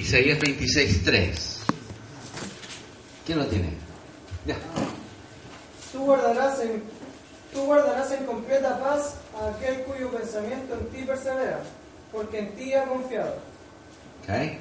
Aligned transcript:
Isaías 0.00 0.38
26, 0.40 1.04
3. 1.04 1.56
¿Quién 3.26 3.38
lo 3.38 3.46
tiene? 3.46 3.70
Ya. 4.46 4.56
Tú 5.92 5.98
guardarás 6.00 6.60
en, 6.60 6.82
tú 7.52 7.60
guardarás 7.64 8.10
en 8.12 8.24
completa 8.24 8.78
paz 8.80 9.14
a 9.38 9.50
aquel 9.50 9.82
cuyo 9.82 10.10
pensamiento 10.10 10.74
en 10.74 10.86
ti 10.86 11.04
persevera, 11.04 11.60
porque 12.12 12.38
en 12.38 12.54
ti 12.56 12.72
ha 12.72 12.84
confiado. 12.84 13.34
Okay. 14.24 14.58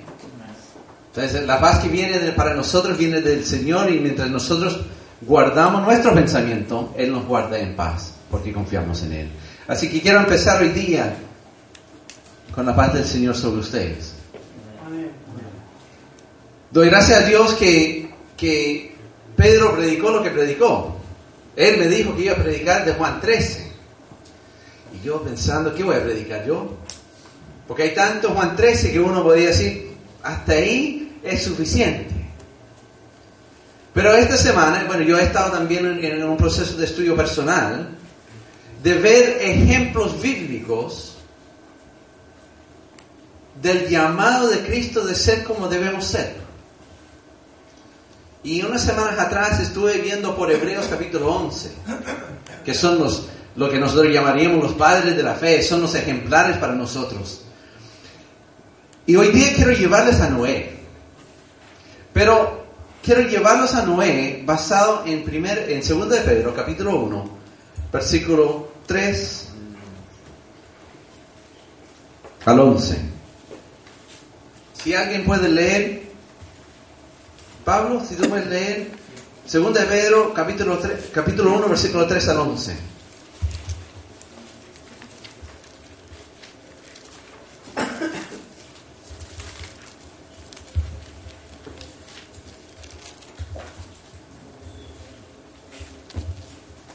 Entonces, 1.13 1.45
la 1.45 1.59
paz 1.59 1.79
que 1.79 1.87
viene 1.89 2.19
de- 2.19 2.31
para 2.33 2.53
nosotros 2.53 2.97
viene 2.97 3.21
del 3.21 3.45
Señor 3.45 3.89
y 3.91 3.99
mientras 3.99 4.29
nosotros 4.29 4.81
guardamos 5.21 5.83
nuestro 5.83 6.13
pensamiento, 6.13 6.93
Él 6.97 7.11
nos 7.11 7.25
guarda 7.25 7.57
en 7.59 7.75
paz, 7.75 8.13
porque 8.29 8.51
confiamos 8.53 9.01
en 9.03 9.13
Él. 9.13 9.29
Así 9.67 9.89
que 9.89 10.01
quiero 10.01 10.19
empezar 10.19 10.61
hoy 10.61 10.69
día 10.69 11.13
con 12.53 12.65
la 12.65 12.75
paz 12.75 12.93
del 12.93 13.05
Señor 13.05 13.35
sobre 13.35 13.61
ustedes. 13.61 14.13
Doy 16.71 16.87
gracias 16.89 17.23
a 17.23 17.25
Dios 17.25 17.53
que, 17.55 18.09
que 18.37 18.95
Pedro 19.35 19.75
predicó 19.75 20.11
lo 20.11 20.21
que 20.21 20.29
predicó. 20.29 20.95
Él 21.55 21.77
me 21.77 21.87
dijo 21.87 22.15
que 22.15 22.23
iba 22.23 22.33
a 22.33 22.43
predicar 22.43 22.85
de 22.85 22.93
Juan 22.93 23.19
13. 23.19 23.71
Y 24.93 25.05
yo 25.05 25.21
pensando, 25.23 25.73
¿qué 25.73 25.83
voy 25.83 25.95
a 25.95 26.03
predicar 26.03 26.45
yo? 26.45 26.77
Porque 27.67 27.83
hay 27.83 27.95
tanto 27.95 28.29
Juan 28.29 28.55
13 28.55 28.91
que 28.91 28.99
uno 28.99 29.23
podría 29.23 29.47
decir, 29.47 29.91
hasta 30.21 30.53
ahí 30.53 31.19
es 31.23 31.43
suficiente. 31.43 32.07
Pero 33.93 34.13
esta 34.13 34.37
semana, 34.37 34.83
bueno, 34.85 35.03
yo 35.03 35.17
he 35.17 35.23
estado 35.23 35.51
también 35.51 36.03
en 36.03 36.23
un 36.23 36.37
proceso 36.37 36.77
de 36.77 36.85
estudio 36.85 37.15
personal, 37.15 37.89
de 38.83 38.93
ver 38.93 39.37
ejemplos 39.41 40.21
bíblicos 40.21 41.15
del 43.61 43.89
llamado 43.89 44.47
de 44.47 44.59
Cristo 44.59 45.05
de 45.05 45.15
ser 45.15 45.43
como 45.43 45.67
debemos 45.67 46.05
ser. 46.05 46.38
Y 48.43 48.61
unas 48.61 48.81
semanas 48.83 49.19
atrás 49.19 49.59
estuve 49.59 49.97
viendo 49.97 50.35
por 50.35 50.49
Hebreos 50.49 50.87
capítulo 50.89 51.33
11, 51.33 51.71
que 52.63 52.73
son 52.73 52.99
los, 52.99 53.27
lo 53.55 53.69
que 53.69 53.77
nosotros 53.77 54.13
llamaríamos 54.13 54.63
los 54.63 54.73
padres 54.73 55.17
de 55.17 55.23
la 55.23 55.35
fe, 55.35 55.61
son 55.61 55.81
los 55.81 55.93
ejemplares 55.95 56.57
para 56.57 56.73
nosotros. 56.73 57.41
Y 59.05 59.15
hoy 59.15 59.29
día 59.29 59.53
quiero 59.55 59.71
llevarles 59.71 60.21
a 60.21 60.29
Noé. 60.29 60.77
Pero 62.13 62.65
quiero 63.03 63.21
llevarlos 63.21 63.73
a 63.75 63.85
Noé 63.85 64.41
basado 64.45 65.03
en, 65.05 65.23
primer, 65.23 65.69
en 65.69 65.81
2 65.85 66.09
de 66.09 66.21
Pedro 66.21 66.55
capítulo 66.55 66.95
1, 66.95 67.29
versículo 67.91 68.71
3 68.85 69.49
al 72.45 72.59
11. 72.59 72.97
Si 74.81 74.93
alguien 74.93 75.25
puede 75.25 75.49
leer, 75.49 75.98
Pablo, 77.69 78.03
si 78.03 78.15
tú 78.15 78.27
puedes 78.27 78.47
leer, 78.47 78.89
2 79.45 79.73
de 79.75 79.81
Pedro, 79.81 80.33
capítulo, 80.33 80.79
3, 80.79 81.11
capítulo 81.13 81.53
1, 81.53 81.69
versículo 81.69 82.07
3 82.07 82.29
al 82.29 82.37
11. 82.37 82.77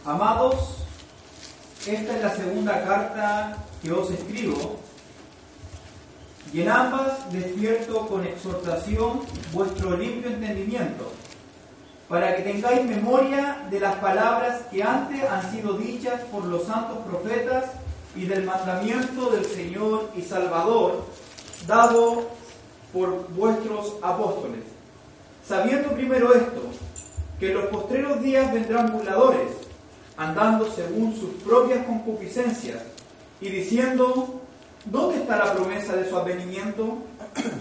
Amados, 0.04 0.54
esta 1.86 2.16
es 2.16 2.20
la 2.20 2.34
segunda 2.34 2.84
carta 2.84 3.58
que 3.80 3.92
os 3.92 4.10
escribo, 4.10 4.80
y 6.54 6.60
en 6.60 6.68
ambas 6.70 7.32
despierto 7.32 8.06
con 8.06 8.24
exhortación 8.24 9.22
vuestro 9.52 9.96
limpio 9.96 10.30
entendimiento, 10.30 11.10
memoria 12.84 13.66
de 13.70 13.80
las 13.80 13.94
palabras 13.96 14.62
que 14.70 14.82
antes 14.82 15.22
han 15.28 15.50
sido 15.50 15.74
dichas 15.74 16.20
por 16.32 16.44
los 16.44 16.64
santos 16.64 16.98
profetas 17.08 17.64
y 18.14 18.26
del 18.26 18.44
mandamiento 18.44 19.30
del 19.30 19.44
Señor 19.44 20.10
y 20.16 20.22
Salvador, 20.22 21.04
dado 21.66 22.28
por 22.92 23.28
vuestros 23.30 23.94
apóstoles. 24.02 24.60
Sabiendo 25.46 25.90
primero 25.90 26.32
esto, 26.32 26.62
que 27.38 27.48
en 27.48 27.54
los 27.54 27.66
postreros 27.66 28.22
días 28.22 28.52
vendrán 28.52 28.92
burladores, 28.92 29.50
andando 30.16 30.70
según 30.70 31.14
sus 31.16 31.30
propias 31.42 31.84
concupiscencias, 31.86 32.82
y 33.40 33.48
diciendo, 33.48 34.40
¿dónde 34.84 35.18
está 35.18 35.36
la 35.36 35.52
promesa 35.52 35.96
de 35.96 36.08
su 36.08 36.16
advenimiento? 36.16 36.98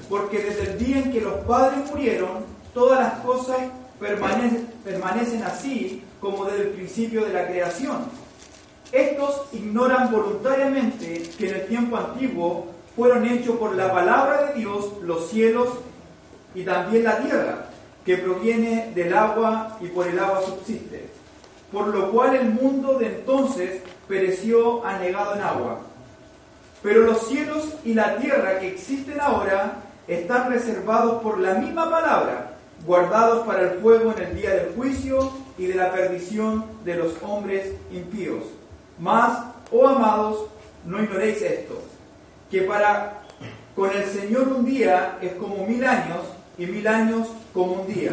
Porque 0.10 0.40
desde 0.40 0.72
el 0.72 0.78
día 0.78 1.00
en 1.00 1.12
que 1.12 1.22
los 1.22 1.34
padres 1.46 1.90
murieron, 1.90 2.46
todas 2.74 3.00
las 3.00 3.20
cosas 3.20 3.58
permanecen, 4.04 5.44
así 5.44 6.04
como 6.20 6.46
desde 6.46 6.64
el 6.64 6.70
principio 6.70 7.26
de 7.26 7.34
la 7.34 7.48
creación. 7.48 8.06
Estos 8.92 9.48
ignoran 9.54 10.12
voluntariamente 10.12 11.24
que 11.38 11.50
en 11.50 11.56
el 11.56 11.68
tiempo 11.68 11.98
antiguo 11.98 12.68
fueron 12.96 13.26
hechos 13.26 13.58
por 13.58 13.76
la 13.76 13.92
palabra 13.92 14.48
de 14.48 14.60
Dios 14.60 14.92
los 15.02 15.30
cielos 15.30 15.70
y 16.54 16.64
también 16.64 17.04
la 17.04 17.18
tierra, 17.20 17.66
que 18.06 18.18
proviene 18.18 18.92
del 18.94 19.14
agua 19.14 19.78
y 19.82 19.88
por 19.88 20.08
el 20.08 20.20
agua 20.20 20.42
subsiste. 20.44 21.10
Por 21.72 21.88
lo 21.88 22.12
cual 22.12 22.36
el 22.36 22.50
mundo 22.50 23.00
de 23.00 23.08
entonces 23.08 23.82
pereció 24.08 24.86
anegado 24.86 25.36
en 25.36 25.42
agua. 25.42 25.80
Pero 26.84 27.02
los 27.02 27.28
cielos 27.28 27.70
y 27.84 27.94
la 27.94 28.18
tierra 28.18 28.60
que 28.60 28.68
existen 28.68 29.20
ahora 29.20 29.78
están 30.08 30.52
reservados 30.52 31.24
por 31.24 31.40
la 31.40 31.56
misma 31.56 31.90
palabra, 31.90 32.53
guardados 32.86 33.46
para 33.46 33.62
el 33.62 33.80
fuego 33.80 34.14
en 34.16 34.24
el 34.24 34.36
día 34.36 34.52
del 34.52 34.76
juicio 34.76 35.32
y 35.58 35.68
de 35.68 35.76
la 35.76 35.92
perdición 35.92 36.66
de 36.84 36.96
los 36.96 37.14
hombres 37.22 37.72
impíos. 37.92 38.44
Mas, 39.00 39.40
oh 39.72 39.88
amados, 39.88 40.48
no 40.86 41.02
ignoréis 41.02 41.42
esto, 41.42 41.82
que 42.52 42.62
para 42.64 43.22
con 43.76 43.90
el 43.90 44.06
Señor 44.06 44.50
un 44.50 44.66
día 44.66 45.18
es 45.22 45.34
como 45.34 45.66
mil 45.66 45.84
años 45.84 46.20
y 46.58 46.66
mil 46.66 46.88
años 46.88 47.28
como 47.54 47.82
un 47.82 47.88
día. 47.88 48.12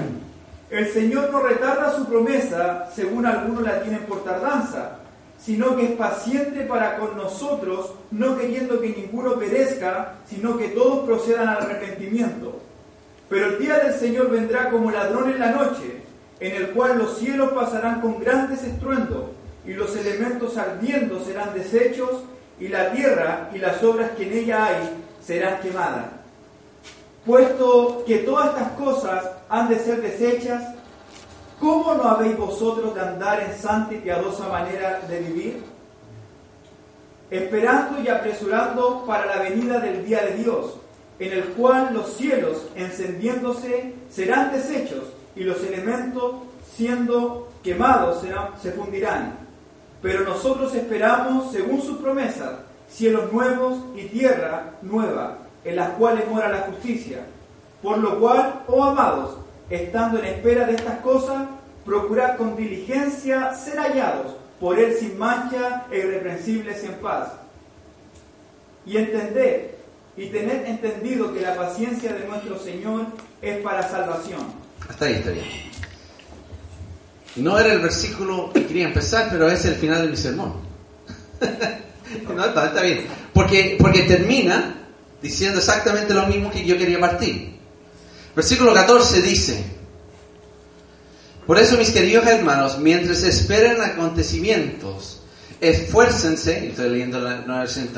El 0.71 0.89
Señor 0.93 1.31
no 1.31 1.41
retarda 1.43 1.97
su 1.97 2.07
promesa, 2.07 2.89
según 2.95 3.27
algunos 3.27 3.63
la 3.63 3.83
tienen 3.83 4.01
por 4.05 4.25
tardanza, 4.25 4.99
sino 5.39 5.77
que 5.77 5.87
es 5.87 5.93
paciente 5.93 6.61
para 6.63 6.97
con 6.99 7.17
nosotros, 7.17 7.93
no 8.11 8.39
queriendo 8.39 8.81
que 8.81 8.91
ninguno 8.91 9.35
perezca, 9.35 10.15
sino 10.29 10.57
que 10.57 10.69
todos 10.69 11.07
procedan 11.07 11.49
al 11.49 11.63
arrepentimiento. 11.63 12.60
Pero 13.31 13.47
el 13.47 13.59
día 13.61 13.79
del 13.79 13.95
Señor 13.95 14.29
vendrá 14.29 14.71
como 14.71 14.91
ladrón 14.91 15.31
en 15.31 15.39
la 15.39 15.53
noche, 15.53 16.03
en 16.41 16.57
el 16.57 16.71
cual 16.71 16.99
los 16.99 17.17
cielos 17.17 17.53
pasarán 17.53 18.01
con 18.01 18.19
grandes 18.19 18.65
estruendos, 18.65 19.27
y 19.65 19.73
los 19.73 19.97
elementos 19.97 20.59
ardiendo 20.59 21.25
serán 21.25 21.55
deshechos, 21.55 22.25
y 22.59 22.67
la 22.67 22.91
tierra 22.91 23.49
y 23.55 23.59
las 23.59 23.83
obras 23.85 24.11
que 24.17 24.25
en 24.25 24.33
ella 24.37 24.67
hay 24.67 25.07
serán 25.25 25.61
quemadas. 25.61 26.07
Puesto 27.25 28.03
que 28.05 28.19
todas 28.19 28.49
estas 28.49 28.73
cosas 28.73 29.25
han 29.49 29.69
de 29.69 29.79
ser 29.79 30.03
deshechas, 30.03 30.65
¿cómo 31.61 31.95
no 31.95 32.03
habéis 32.03 32.37
vosotros 32.37 32.95
de 32.97 33.01
andar 33.01 33.41
en 33.43 33.57
santa 33.57 33.95
y 33.95 33.99
piadosa 33.99 34.49
manera 34.49 35.03
de 35.09 35.21
vivir? 35.21 35.63
Esperando 37.31 38.03
y 38.03 38.09
apresurando 38.09 39.05
para 39.07 39.27
la 39.27 39.43
venida 39.43 39.79
del 39.79 40.05
día 40.05 40.23
de 40.25 40.35
Dios, 40.35 40.81
en 41.21 41.33
el 41.33 41.45
cual 41.51 41.93
los 41.93 42.15
cielos 42.15 42.67
encendiéndose 42.75 43.95
serán 44.11 44.53
deshechos 44.53 45.05
y 45.37 45.45
los 45.45 45.63
elementos 45.63 46.35
siendo 46.75 47.53
quemados 47.63 48.25
se 48.61 48.73
fundirán. 48.73 49.35
Pero 50.01 50.25
nosotros 50.25 50.75
esperamos, 50.75 51.53
según 51.53 51.83
su 51.83 51.99
promesa, 51.99 52.61
cielos 52.89 53.31
nuevos 53.33 53.79
y 53.95 54.05
tierra 54.07 54.73
nueva, 54.81 55.39
en 55.63 55.77
las 55.77 55.91
cuales 55.91 56.27
mora 56.27 56.49
la 56.49 56.63
justicia. 56.63 57.19
Por 57.83 57.99
lo 57.99 58.19
cual, 58.19 58.63
oh 58.67 58.83
amados, 58.83 59.37
estando 59.69 60.19
en 60.19 60.25
espera 60.25 60.67
de 60.67 60.75
estas 60.75 61.01
cosas, 61.01 61.49
procurad 61.85 62.39
con 62.39 62.57
diligencia 62.57 63.55
ser 63.55 63.77
hallados 63.79 64.37
por 64.59 64.79
Él 64.79 64.95
sin 64.95 65.19
mancha 65.19 65.87
e 65.91 65.99
irreprensibles 65.99 66.83
en 66.85 66.95
paz. 66.95 67.33
Y 68.87 68.97
entended 68.97 69.80
y 70.21 70.27
tened 70.27 70.67
entendido 70.67 71.33
que 71.33 71.41
la 71.41 71.57
paciencia 71.57 72.13
de 72.13 72.27
nuestro 72.27 72.59
Señor 72.59 73.07
es 73.41 73.57
para 73.63 73.89
salvación. 73.89 74.41
Hasta 74.87 75.07
ahí 75.07 75.15
está 75.15 75.31
bien. 75.31 75.47
No 77.37 77.59
era 77.59 77.73
el 77.73 77.81
versículo 77.81 78.53
que 78.53 78.67
quería 78.67 78.89
empezar, 78.89 79.29
pero 79.31 79.49
es 79.49 79.65
el 79.65 79.77
final 79.77 80.03
de 80.03 80.09
mi 80.09 80.17
sermón. 80.19 80.57
no, 82.37 82.45
está, 82.45 82.67
está 82.67 82.83
bien. 82.83 83.07
Porque, 83.33 83.79
porque 83.81 84.03
termina 84.03 84.75
diciendo 85.23 85.59
exactamente 85.59 86.13
lo 86.13 86.27
mismo 86.27 86.51
que 86.51 86.67
yo 86.67 86.77
quería 86.77 87.01
partir. 87.01 87.57
Versículo 88.37 88.75
14 88.75 89.23
dice, 89.23 89.65
por 91.47 91.59
eso 91.59 91.79
mis 91.79 91.93
queridos 91.93 92.27
hermanos, 92.27 92.79
mientras 92.79 93.23
esperan 93.23 93.81
acontecimientos, 93.81 95.23
esfuércense, 95.63 96.69
estoy 96.69 96.91
leyendo 96.91 97.21
la 97.21 97.41
nueva 97.41 97.61
versión 97.61 97.89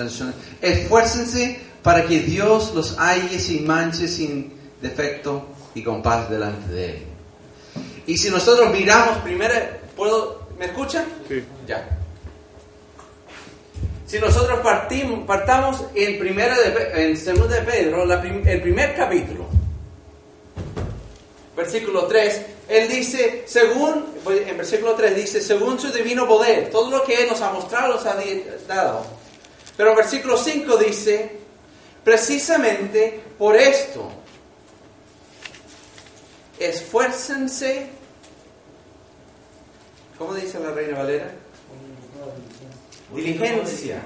esfuércense 0.61 1.72
para 1.83 2.07
que 2.07 2.21
Dios 2.21 2.73
los 2.75 2.97
halle 2.99 3.39
sin 3.39 3.67
manches, 3.67 4.15
sin 4.15 4.53
defecto 4.81 5.47
y 5.75 5.83
con 5.83 6.03
paz 6.03 6.29
delante 6.31 6.73
de 6.73 6.91
Él. 6.91 7.03
Y 8.07 8.17
si 8.19 8.31
nosotros 8.31 8.71
miramos 8.73 9.19
primero, 9.19 9.55
¿puedo, 9.97 10.49
¿me 10.59 10.67
escuchan? 10.67 11.05
Sí. 11.29 11.43
Ya. 11.67 11.99
Si 14.07 14.19
nosotros 14.19 14.61
partimos, 14.61 15.27
partamos 15.27 15.85
en 15.95 16.19
primera 16.19 16.55
de, 16.59 17.09
en 17.11 17.17
segunda 17.17 17.57
de 17.57 17.63
Pedro, 17.63 18.05
la 18.05 18.21
prim- 18.21 18.47
el 18.47 18.61
primer 18.61 18.95
capítulo, 18.95 19.47
versículo 21.57 22.07
3, 22.07 22.43
él 22.69 22.89
dice, 22.89 23.45
según, 23.47 24.07
en 24.27 24.57
versículo 24.57 24.95
3 24.95 25.17
dice, 25.17 25.41
según 25.41 25.79
su 25.79 25.91
divino 25.93 26.27
poder, 26.27 26.71
todo 26.71 26.91
lo 26.91 27.05
que 27.05 27.23
Él 27.23 27.29
nos 27.31 27.41
ha 27.41 27.53
mostrado, 27.53 27.95
nos 27.95 28.07
ha 28.07 28.17
dado. 28.67 29.07
Pero 29.77 29.91
en 29.91 29.97
versículo 29.97 30.37
5 30.37 30.77
dice, 30.79 31.37
precisamente 32.05 33.21
por 33.39 33.57
esto, 33.57 34.11
esfuércense, 36.59 37.87
¿cómo 40.19 40.35
dice 40.35 40.61
la 40.61 40.71
Reina 40.71 40.99
Valera? 40.99 41.33
Diligencia. 43.15 44.03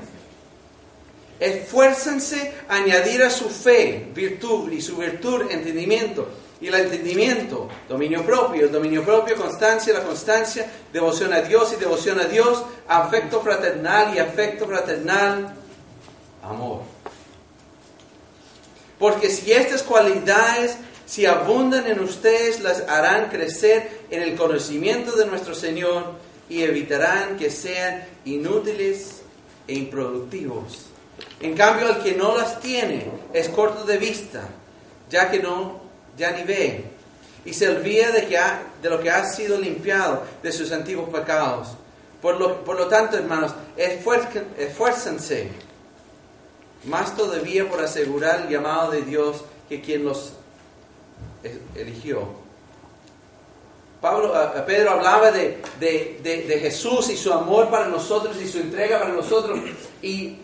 Esfuércense 1.38 2.54
a 2.68 2.76
añadir 2.76 3.22
a 3.22 3.30
su 3.30 3.50
fe 3.50 4.08
virtud 4.14 4.72
y 4.72 4.80
su 4.80 4.96
virtud 4.96 5.50
entendimiento. 5.50 6.28
Y 6.58 6.68
el 6.68 6.74
entendimiento, 6.74 7.68
dominio 7.86 8.24
propio, 8.24 8.64
el 8.64 8.72
dominio 8.72 9.04
propio, 9.04 9.36
constancia, 9.36 9.92
la 9.92 10.02
constancia, 10.02 10.66
devoción 10.90 11.34
a 11.34 11.42
Dios 11.42 11.74
y 11.74 11.76
devoción 11.76 12.18
a 12.18 12.24
Dios, 12.24 12.64
afecto 12.88 13.42
fraternal 13.42 14.14
y 14.16 14.18
afecto 14.18 14.66
fraternal, 14.66 15.54
amor. 16.42 16.95
Porque 18.98 19.28
si 19.30 19.52
estas 19.52 19.82
cualidades, 19.82 20.76
si 21.06 21.26
abundan 21.26 21.86
en 21.86 22.00
ustedes, 22.00 22.60
las 22.60 22.80
harán 22.88 23.28
crecer 23.28 24.00
en 24.10 24.22
el 24.22 24.34
conocimiento 24.36 25.12
de 25.16 25.26
nuestro 25.26 25.54
Señor 25.54 26.14
y 26.48 26.62
evitarán 26.62 27.36
que 27.36 27.50
sean 27.50 28.04
inútiles 28.24 29.22
e 29.68 29.74
improductivos. 29.74 30.86
En 31.40 31.54
cambio, 31.54 31.88
el 31.90 32.02
que 32.02 32.14
no 32.14 32.36
las 32.36 32.60
tiene 32.60 33.06
es 33.32 33.48
corto 33.50 33.84
de 33.84 33.98
vista, 33.98 34.48
ya 35.10 35.30
que 35.30 35.40
no, 35.40 35.80
ya 36.16 36.30
ni 36.32 36.42
ve, 36.44 36.84
y 37.44 37.52
se 37.52 37.68
olvida 37.68 38.10
de, 38.10 38.26
que 38.26 38.38
ha- 38.38 38.62
de 38.82 38.90
lo 38.90 39.00
que 39.00 39.10
ha 39.10 39.24
sido 39.24 39.58
limpiado 39.60 40.22
de 40.42 40.50
sus 40.52 40.72
antiguos 40.72 41.08
pecados. 41.10 41.68
Por 42.22 42.38
lo, 42.40 42.64
por 42.64 42.76
lo 42.76 42.86
tanto, 42.88 43.16
hermanos, 43.16 43.52
esfuércense 43.76 45.48
más 46.84 47.16
todavía 47.16 47.68
por 47.68 47.80
asegurar 47.80 48.42
el 48.42 48.48
llamado 48.48 48.90
de 48.92 49.02
Dios 49.02 49.44
que 49.68 49.80
quien 49.80 50.04
los 50.04 50.32
eligió. 51.74 52.44
Pablo, 54.00 54.32
Pedro 54.66 54.90
hablaba 54.90 55.30
de, 55.32 55.60
de- 55.80 56.20
de- 56.22 56.42
de 56.46 56.58
Jesús 56.60 57.08
y 57.10 57.16
su 57.16 57.32
amor 57.32 57.70
para 57.70 57.88
nosotros 57.88 58.36
y 58.40 58.46
su 58.46 58.58
entrega 58.58 59.00
para 59.00 59.12
nosotros 59.12 59.58
y 60.02 60.38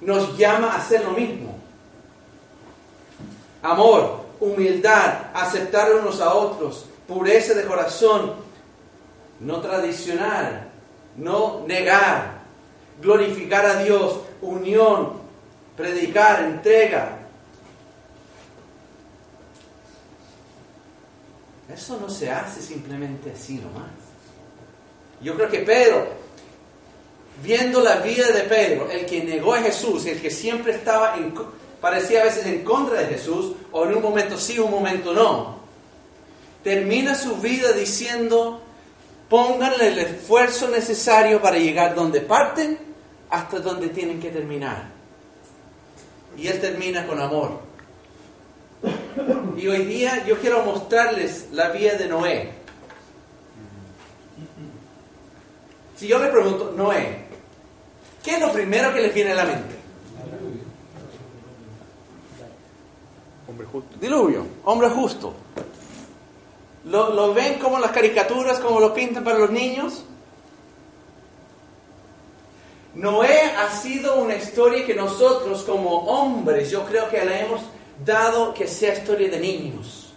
nos 0.00 0.36
llama 0.36 0.72
a 0.72 0.76
hacer 0.76 1.04
lo 1.04 1.12
mismo. 1.12 1.58
Amor, 3.62 4.20
humildad, 4.40 5.30
aceptar 5.34 5.94
unos 5.94 6.20
a 6.20 6.32
otros, 6.34 6.86
pureza 7.06 7.54
de 7.54 7.64
corazón, 7.64 8.34
no 9.40 9.60
tradicional, 9.60 10.70
no 11.16 11.64
negar, 11.66 12.40
glorificar 13.02 13.66
a 13.66 13.82
Dios, 13.82 14.20
unión, 14.40 15.19
predicar, 15.76 16.44
entrega. 16.44 17.18
Eso 21.72 21.98
no 22.00 22.10
se 22.10 22.30
hace 22.30 22.60
simplemente 22.60 23.32
así 23.32 23.54
nomás. 23.54 23.90
Yo 25.22 25.34
creo 25.36 25.50
que 25.50 25.60
Pedro, 25.60 26.08
viendo 27.42 27.80
la 27.80 27.96
vida 27.96 28.28
de 28.28 28.42
Pedro, 28.42 28.90
el 28.90 29.06
que 29.06 29.22
negó 29.22 29.54
a 29.54 29.62
Jesús, 29.62 30.06
el 30.06 30.20
que 30.20 30.30
siempre 30.30 30.74
estaba, 30.74 31.16
en, 31.16 31.34
parecía 31.80 32.22
a 32.22 32.24
veces 32.24 32.46
en 32.46 32.64
contra 32.64 33.00
de 33.00 33.06
Jesús, 33.06 33.54
o 33.70 33.84
en 33.84 33.94
un 33.94 34.02
momento 34.02 34.36
sí, 34.38 34.58
un 34.58 34.70
momento 34.70 35.12
no, 35.12 35.60
termina 36.64 37.14
su 37.14 37.36
vida 37.36 37.72
diciendo, 37.72 38.62
pónganle 39.28 39.88
el 39.88 39.98
esfuerzo 39.98 40.68
necesario 40.68 41.40
para 41.40 41.58
llegar 41.58 41.94
donde 41.94 42.20
parten 42.20 42.78
hasta 43.30 43.60
donde 43.60 43.88
tienen 43.88 44.20
que 44.20 44.30
terminar. 44.30 44.99
Y 46.36 46.46
él 46.46 46.60
termina 46.60 47.06
con 47.06 47.20
amor. 47.20 47.60
Y 49.56 49.66
hoy 49.68 49.84
día 49.84 50.24
yo 50.26 50.38
quiero 50.38 50.64
mostrarles 50.64 51.48
la 51.52 51.68
vida 51.70 51.94
de 51.94 52.08
Noé. 52.08 52.50
Si 55.96 56.06
yo 56.08 56.18
le 56.18 56.28
pregunto, 56.28 56.72
Noé, 56.74 57.24
¿qué 58.22 58.36
es 58.36 58.40
lo 58.40 58.52
primero 58.52 58.94
que 58.94 59.02
les 59.02 59.12
viene 59.12 59.32
a 59.32 59.34
la 59.34 59.44
mente? 59.44 59.74
Hombre 63.46 63.66
justo. 63.66 63.98
Diluvio, 64.00 64.46
hombre 64.64 64.88
justo. 64.88 65.34
¿Lo, 66.84 67.12
lo 67.14 67.34
ven 67.34 67.58
como 67.58 67.78
las 67.78 67.90
caricaturas, 67.90 68.60
como 68.60 68.80
lo 68.80 68.94
pintan 68.94 69.24
para 69.24 69.38
los 69.38 69.50
niños? 69.50 70.04
Noé 72.94 73.52
ha 73.56 73.70
sido 73.70 74.16
una 74.16 74.34
historia 74.34 74.84
que 74.84 74.94
nosotros 74.94 75.62
como 75.62 75.98
hombres, 76.06 76.70
yo 76.70 76.84
creo 76.84 77.08
que 77.08 77.24
le 77.24 77.40
hemos 77.40 77.60
dado 78.04 78.52
que 78.52 78.66
sea 78.66 78.94
historia 78.94 79.28
de 79.28 79.38
niños. 79.38 80.12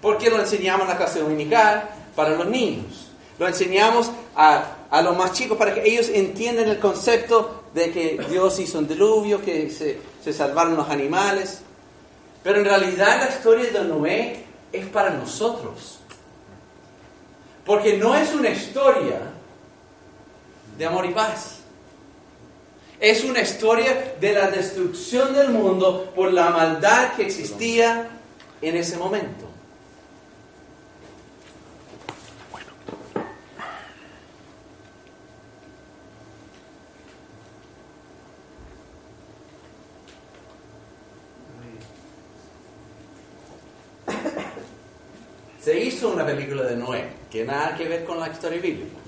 Porque 0.00 0.30
lo 0.30 0.38
enseñamos 0.38 0.82
en 0.82 0.88
la 0.88 0.96
clase 0.96 1.20
dominical 1.20 1.88
para 2.14 2.30
los 2.30 2.46
niños. 2.46 3.08
Lo 3.38 3.48
enseñamos 3.48 4.10
a, 4.36 4.76
a 4.90 5.02
los 5.02 5.16
más 5.16 5.32
chicos 5.32 5.58
para 5.58 5.74
que 5.74 5.82
ellos 5.84 6.08
entiendan 6.08 6.68
el 6.68 6.78
concepto 6.78 7.64
de 7.74 7.90
que 7.90 8.24
Dios 8.30 8.58
hizo 8.60 8.78
un 8.78 8.86
diluvio, 8.86 9.42
que 9.42 9.70
se 9.70 10.32
salvaron 10.32 10.76
los 10.76 10.88
animales. 10.88 11.62
Pero 12.44 12.58
en 12.58 12.66
realidad 12.66 13.18
la 13.18 13.34
historia 13.34 13.72
de 13.72 13.84
Noé 13.84 14.44
es 14.70 14.86
para 14.86 15.10
nosotros. 15.10 15.98
Porque 17.64 17.96
no 17.96 18.14
es 18.14 18.32
una 18.34 18.50
historia 18.50 19.33
de 20.76 20.86
amor 20.86 21.06
y 21.06 21.10
paz. 21.10 21.60
Es 23.00 23.24
una 23.24 23.40
historia 23.40 24.14
de 24.20 24.32
la 24.32 24.50
destrucción 24.50 25.34
del 25.34 25.50
mundo 25.50 26.12
por 26.14 26.32
la 26.32 26.50
maldad 26.50 27.14
que 27.14 27.26
existía 27.26 28.08
en 28.62 28.76
ese 28.76 28.96
momento. 28.96 29.50
Se 45.60 45.80
hizo 45.80 46.10
una 46.10 46.26
película 46.26 46.64
de 46.64 46.76
Noé, 46.76 47.08
que 47.30 47.42
nada 47.44 47.74
que 47.74 47.88
ver 47.88 48.04
con 48.04 48.20
la 48.20 48.28
historia 48.28 48.60
bíblica. 48.60 49.03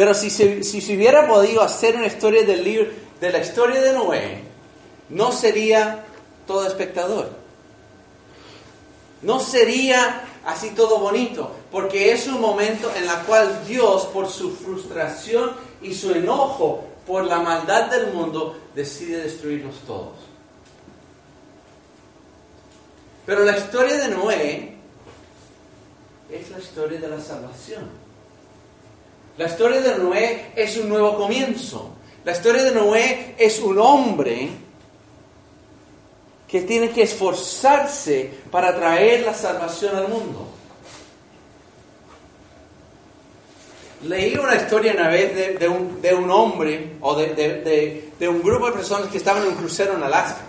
Pero 0.00 0.14
si 0.14 0.30
se, 0.30 0.62
si 0.62 0.78
hubiera 0.96 1.28
podido 1.28 1.60
hacer 1.60 1.94
una 1.94 2.06
historia 2.06 2.42
del 2.42 2.64
libro, 2.64 2.90
de 3.20 3.30
la 3.30 3.40
historia 3.40 3.82
de 3.82 3.92
Noé, 3.92 4.44
no 5.10 5.30
sería 5.30 6.06
todo 6.46 6.66
espectador. 6.66 7.28
No 9.20 9.40
sería 9.40 10.22
así 10.46 10.70
todo 10.70 11.00
bonito, 11.00 11.54
porque 11.70 12.12
es 12.12 12.26
un 12.28 12.40
momento 12.40 12.90
en 12.96 13.02
el 13.02 13.14
cual 13.26 13.66
Dios, 13.68 14.06
por 14.06 14.30
su 14.30 14.56
frustración 14.56 15.50
y 15.82 15.92
su 15.92 16.12
enojo 16.12 16.82
por 17.06 17.24
la 17.24 17.40
maldad 17.40 17.90
del 17.90 18.14
mundo, 18.14 18.58
decide 18.74 19.24
destruirnos 19.24 19.80
todos. 19.86 20.16
Pero 23.26 23.44
la 23.44 23.54
historia 23.58 23.98
de 23.98 24.08
Noé 24.08 24.76
es 26.30 26.50
la 26.50 26.58
historia 26.58 26.98
de 26.98 27.08
la 27.08 27.20
salvación. 27.20 27.99
La 29.38 29.46
historia 29.46 29.80
de 29.80 29.96
Noé 29.98 30.52
es 30.56 30.76
un 30.76 30.88
nuevo 30.88 31.16
comienzo. 31.16 31.90
La 32.24 32.32
historia 32.32 32.62
de 32.62 32.72
Noé 32.72 33.34
es 33.38 33.58
un 33.60 33.78
hombre 33.78 34.50
que 36.46 36.60
tiene 36.62 36.90
que 36.90 37.02
esforzarse 37.04 38.30
para 38.50 38.74
traer 38.76 39.24
la 39.24 39.32
salvación 39.34 39.96
al 39.96 40.08
mundo. 40.08 40.46
Leí 44.02 44.36
una 44.36 44.56
historia 44.56 44.92
una 44.94 45.08
vez 45.08 45.34
de, 45.34 45.54
de 45.58 45.68
un, 45.68 46.00
de 46.00 46.14
un 46.14 46.30
hombre 46.30 46.92
o 47.00 47.14
de, 47.14 47.34
de- 48.18 48.28
un 48.28 48.42
grupo 48.42 48.66
de 48.66 48.72
personas 48.72 49.08
que 49.08 49.18
estaban 49.18 49.42
en 49.42 49.48
un 49.50 49.54
crucero 49.56 49.94
en 49.94 50.02
Alaska. 50.02 50.40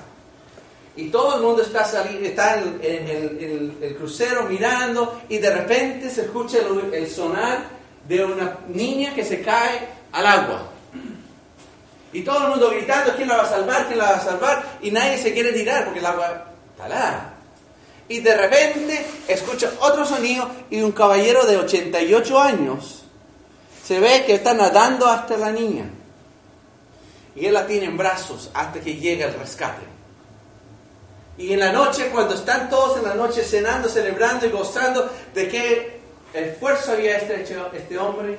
Y 0.95 1.09
todo 1.09 1.35
el 1.35 1.41
mundo 1.41 1.61
está, 1.61 1.85
sali- 1.85 2.25
está 2.25 2.59
en, 2.59 2.79
en- 2.81 3.77
el 3.81 3.95
crucero 3.95 4.43
mirando 4.43 5.21
y 5.29 5.37
de 5.37 5.49
repente 5.53 6.09
se 6.09 6.21
escucha 6.23 6.57
el 6.93 7.09
sonar 7.09 7.80
de 8.17 8.25
una 8.25 8.57
niña 8.67 9.15
que 9.15 9.23
se 9.23 9.41
cae 9.41 9.87
al 10.11 10.25
agua. 10.25 10.63
Y 12.11 12.23
todo 12.23 12.43
el 12.43 12.49
mundo 12.49 12.69
gritando, 12.69 13.15
¿quién 13.15 13.29
la 13.29 13.37
va 13.37 13.43
a 13.43 13.49
salvar? 13.49 13.87
¿Quién 13.87 13.99
la 13.99 14.11
va 14.11 14.17
a 14.17 14.23
salvar? 14.23 14.79
Y 14.81 14.91
nadie 14.91 15.17
se 15.17 15.33
quiere 15.33 15.53
tirar 15.53 15.85
porque 15.85 15.99
el 15.99 16.05
agua 16.05 16.51
está 16.71 16.87
helada. 16.87 17.33
Y 18.09 18.19
de 18.19 18.35
repente 18.35 19.05
escucha 19.29 19.71
otro 19.79 20.05
sonido 20.05 20.51
y 20.69 20.81
un 20.81 20.91
caballero 20.91 21.45
de 21.45 21.55
88 21.55 22.39
años 22.39 23.03
se 23.85 24.01
ve 24.01 24.25
que 24.25 24.33
está 24.33 24.53
nadando 24.53 25.07
hasta 25.07 25.37
la 25.37 25.51
niña. 25.53 25.85
Y 27.33 27.45
él 27.45 27.53
la 27.53 27.65
tiene 27.65 27.85
en 27.85 27.95
brazos 27.95 28.51
hasta 28.53 28.81
que 28.81 28.95
llega 28.95 29.27
el 29.27 29.35
rescate. 29.35 29.83
Y 31.37 31.53
en 31.53 31.61
la 31.61 31.71
noche, 31.71 32.09
cuando 32.11 32.35
están 32.35 32.69
todos 32.69 32.97
en 32.97 33.05
la 33.05 33.15
noche 33.15 33.41
cenando, 33.41 33.87
celebrando 33.87 34.45
y 34.45 34.49
gozando 34.49 35.09
de 35.33 35.47
qué 35.47 36.00
esfuerzo 36.33 36.93
había 36.93 37.17
hecho 37.17 37.69
este 37.73 37.97
hombre, 37.97 38.37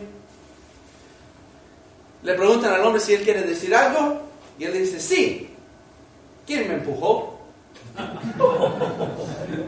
le 2.22 2.34
preguntan 2.34 2.72
al 2.74 2.82
hombre 2.82 3.00
si 3.00 3.14
él 3.14 3.22
quiere 3.22 3.42
decir 3.42 3.74
algo 3.74 4.20
y 4.58 4.64
él 4.64 4.72
dice, 4.72 5.00
sí. 5.00 5.48
¿Quién 6.46 6.68
me 6.68 6.74
empujó? 6.74 7.38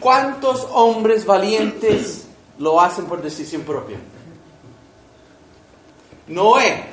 ¿Cuántos 0.00 0.66
hombres 0.72 1.24
valientes 1.24 2.26
lo 2.58 2.80
hacen 2.80 3.06
por 3.06 3.22
decisión 3.22 3.62
propia? 3.62 3.98
Noé, 6.28 6.84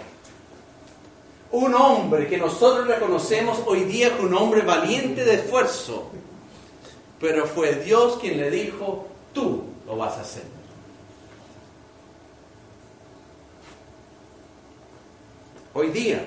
un 1.51 1.73
hombre 1.73 2.27
que 2.27 2.37
nosotros 2.37 2.87
reconocemos 2.87 3.61
hoy 3.65 3.83
día 3.83 4.15
como 4.15 4.29
un 4.29 4.35
hombre 4.35 4.61
valiente 4.61 5.25
de 5.25 5.35
esfuerzo, 5.35 6.09
pero 7.23 7.47
fue 7.47 7.75
Dios 7.75 8.17
quien 8.19 8.35
le 8.35 8.51
dijo, 8.51 9.07
tú 9.33 9.63
lo 9.87 9.95
vas 9.95 10.17
a 10.17 10.21
hacer. 10.23 10.43
Hoy 15.73 15.87
día 15.91 16.21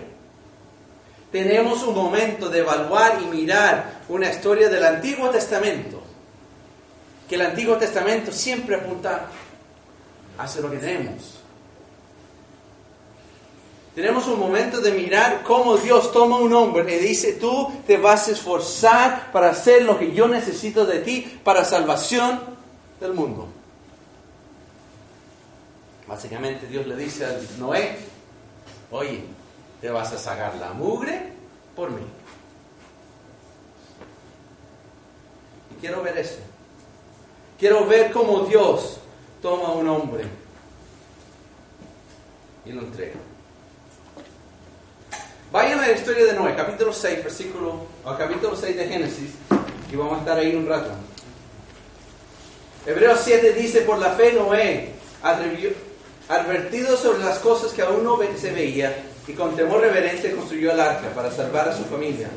tenemos 1.31 1.83
un 1.83 1.95
momento 1.95 2.49
de 2.49 2.61
evaluar 2.61 3.21
y 3.23 3.27
mirar 3.27 4.05
una 4.09 4.31
historia 4.31 4.71
del 4.71 4.83
Antiguo 4.87 5.29
Testamento, 5.29 6.03
que 7.29 7.35
el 7.35 7.43
Antiguo 7.43 7.77
Testamento 7.77 8.33
siempre 8.33 8.77
apunta 8.77 9.27
hacia 10.39 10.63
lo 10.63 10.71
que 10.71 10.79
tenemos. 10.79 11.36
Tenemos 13.97 14.29
un 14.29 14.39
momento 14.39 14.83
de 14.83 14.93
mirar 14.93 15.43
cómo 15.43 15.79
Dios 15.79 16.13
toma 16.13 16.37
un 16.37 16.53
hombre 16.53 16.97
y 16.97 16.99
dice, 16.99 17.33
tú 17.33 17.73
te 17.87 17.97
vas 17.97 18.29
a 18.29 18.33
esforzar 18.33 19.33
para 19.33 19.49
hacer 19.49 19.85
lo 19.85 19.99
que 19.99 20.13
yo 20.13 20.29
necesito 20.29 20.85
de 20.85 20.99
ti 20.99 21.41
para 21.43 21.65
salvación 21.65 22.39
del 23.01 23.15
mundo. 23.15 23.49
Básicamente 26.07 26.67
Dios 26.67 26.87
le 26.87 26.95
dice 26.95 27.25
a 27.25 27.41
Noé, 27.59 27.97
oye, 28.91 29.25
te 29.81 29.89
vas 29.89 30.13
a 30.13 30.19
sacar 30.19 30.57
la 30.57 30.75
mugre 30.75 31.33
por 31.75 31.91
mí. 31.91 32.03
Y 35.75 35.81
quiero 35.81 36.03
ver 36.03 36.19
eso. 36.19 36.41
Quiero 37.59 37.87
ver 37.87 38.13
cómo 38.13 38.41
Dios 38.41 38.99
toma 39.41 39.69
a 39.69 39.73
un 39.73 39.89
hombre 39.89 40.27
y 42.67 42.73
lo 42.73 42.83
entrega. 42.83 43.15
Vayan 45.57 45.81
a 45.81 45.87
la 45.87 45.93
historia 45.95 46.27
de 46.27 46.35
Noé, 46.35 46.55
capítulo 46.55 46.93
6, 46.93 47.25
versículo, 47.25 47.87
o 48.05 48.15
capítulo 48.19 48.55
6 48.55 48.77
de 48.77 48.89
Génesis, 48.89 49.31
y 49.91 49.97
vamos 49.97 50.19
a 50.19 50.19
estar 50.19 50.37
ahí 50.37 50.55
un 50.55 50.69
rato. 50.69 50.91
Hebreos 52.85 53.21
7 53.25 53.55
dice, 53.55 53.81
por 53.81 53.97
la 53.97 54.11
fe 54.11 54.35
Noé, 54.35 54.91
advertido 56.29 56.99
sobre 56.99 57.21
las 57.21 57.39
cosas 57.39 57.73
que 57.73 57.81
aún 57.81 58.05
no 58.05 58.19
se 58.37 58.53
veía, 58.53 59.03
y 59.27 59.33
con 59.33 59.57
temor 59.57 59.81
reverente 59.81 60.31
construyó 60.33 60.73
el 60.73 60.81
arca 60.81 61.09
para 61.15 61.33
salvar 61.33 61.71
a 61.71 61.75
su 61.75 61.85
familia. 61.87 62.29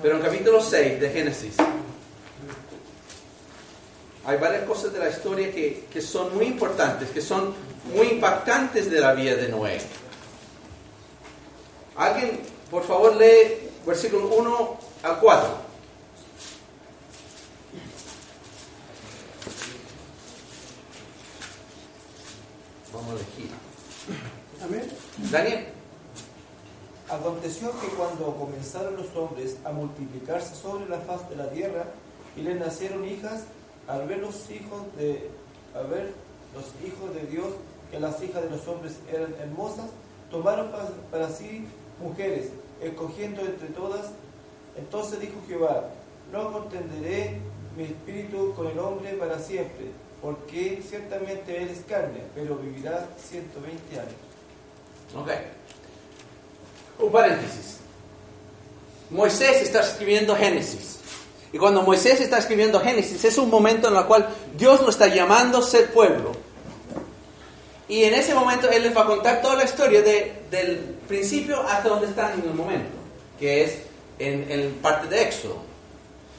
Pero 0.00 0.16
en 0.16 0.22
capítulo 0.22 0.62
6 0.62 0.98
de 0.98 1.10
Génesis 1.10 1.56
hay 4.26 4.38
varias 4.38 4.64
cosas 4.64 4.92
de 4.92 4.98
la 4.98 5.08
historia 5.08 5.50
que, 5.50 5.86
que 5.92 6.00
son 6.00 6.34
muy 6.34 6.46
importantes, 6.46 7.10
que 7.10 7.20
son 7.20 7.54
muy 7.94 8.08
impactantes 8.08 8.90
de 8.90 9.00
la 9.00 9.14
vida 9.14 9.34
de 9.36 9.48
Noé. 9.48 9.80
Alguien, 11.96 12.40
por 12.70 12.84
favor, 12.84 13.16
lee 13.16 13.70
versículo 13.86 14.28
1 14.28 14.78
al 15.02 15.20
4. 15.20 15.48
Vamos 22.92 23.10
a 23.10 23.14
elegir. 23.14 23.50
Amén. 24.62 24.90
Daniel. 25.30 25.66
Aconteció 27.08 27.72
que 27.80 27.88
cuando 27.88 28.36
comenzaron 28.36 28.96
los 28.96 29.14
hombres 29.16 29.56
a 29.64 29.72
multiplicarse 29.72 30.54
sobre 30.54 30.88
la 30.88 31.00
faz 31.00 31.28
de 31.28 31.36
la 31.36 31.50
tierra 31.50 31.86
y 32.36 32.42
les 32.42 32.58
nacieron 32.58 33.04
hijas, 33.04 33.42
al 33.90 34.06
ver 34.06 34.18
los 34.18 34.48
hijos 34.50 34.82
de, 34.96 35.28
al 35.74 35.86
ver 35.88 36.12
los 36.54 36.64
hijos 36.86 37.14
de 37.14 37.26
Dios 37.26 37.48
que 37.90 37.98
las 37.98 38.22
hijas 38.22 38.44
de 38.44 38.50
los 38.50 38.66
hombres 38.68 38.94
eran 39.12 39.34
hermosas, 39.40 39.86
tomaron 40.30 40.70
para, 41.10 41.28
sí 41.30 41.66
mujeres, 42.00 42.50
escogiendo 42.80 43.40
entre 43.42 43.68
todas. 43.68 44.06
Entonces 44.76 45.20
dijo 45.20 45.34
Jehová, 45.48 45.90
no 46.32 46.52
contenderé 46.52 47.38
mi 47.76 47.84
espíritu 47.84 48.54
con 48.54 48.68
el 48.68 48.78
hombre 48.78 49.14
para 49.14 49.40
siempre, 49.40 49.86
porque 50.22 50.82
ciertamente 50.88 51.60
él 51.60 51.70
es 51.70 51.80
carne, 51.80 52.20
pero 52.34 52.56
vivirá 52.56 53.08
120 53.18 53.98
años. 53.98 54.12
Ok. 55.16 55.30
Un 57.00 57.10
paréntesis. 57.10 57.78
Moisés 59.10 59.62
está 59.62 59.80
escribiendo 59.80 60.36
Génesis. 60.36 60.99
Y 61.52 61.58
cuando 61.58 61.82
Moisés 61.82 62.20
está 62.20 62.38
escribiendo 62.38 62.80
Génesis, 62.80 63.24
es 63.24 63.38
un 63.38 63.50
momento 63.50 63.88
en 63.88 63.96
el 63.96 64.04
cual 64.04 64.28
Dios 64.56 64.80
lo 64.82 64.90
está 64.90 65.08
llamando 65.08 65.58
a 65.58 65.62
ser 65.62 65.92
pueblo. 65.92 66.32
Y 67.88 68.04
en 68.04 68.14
ese 68.14 68.34
momento 68.34 68.70
Él 68.70 68.84
les 68.84 68.96
va 68.96 69.02
a 69.02 69.06
contar 69.06 69.42
toda 69.42 69.56
la 69.56 69.64
historia 69.64 70.00
de, 70.00 70.44
del 70.50 70.76
principio 71.08 71.60
hasta 71.62 71.88
donde 71.88 72.06
están 72.06 72.38
en 72.40 72.48
el 72.48 72.54
momento, 72.54 72.90
que 73.38 73.64
es 73.64 73.78
en, 74.18 74.48
en 74.48 74.74
parte 74.74 75.08
de 75.08 75.22
Éxodo. 75.22 75.56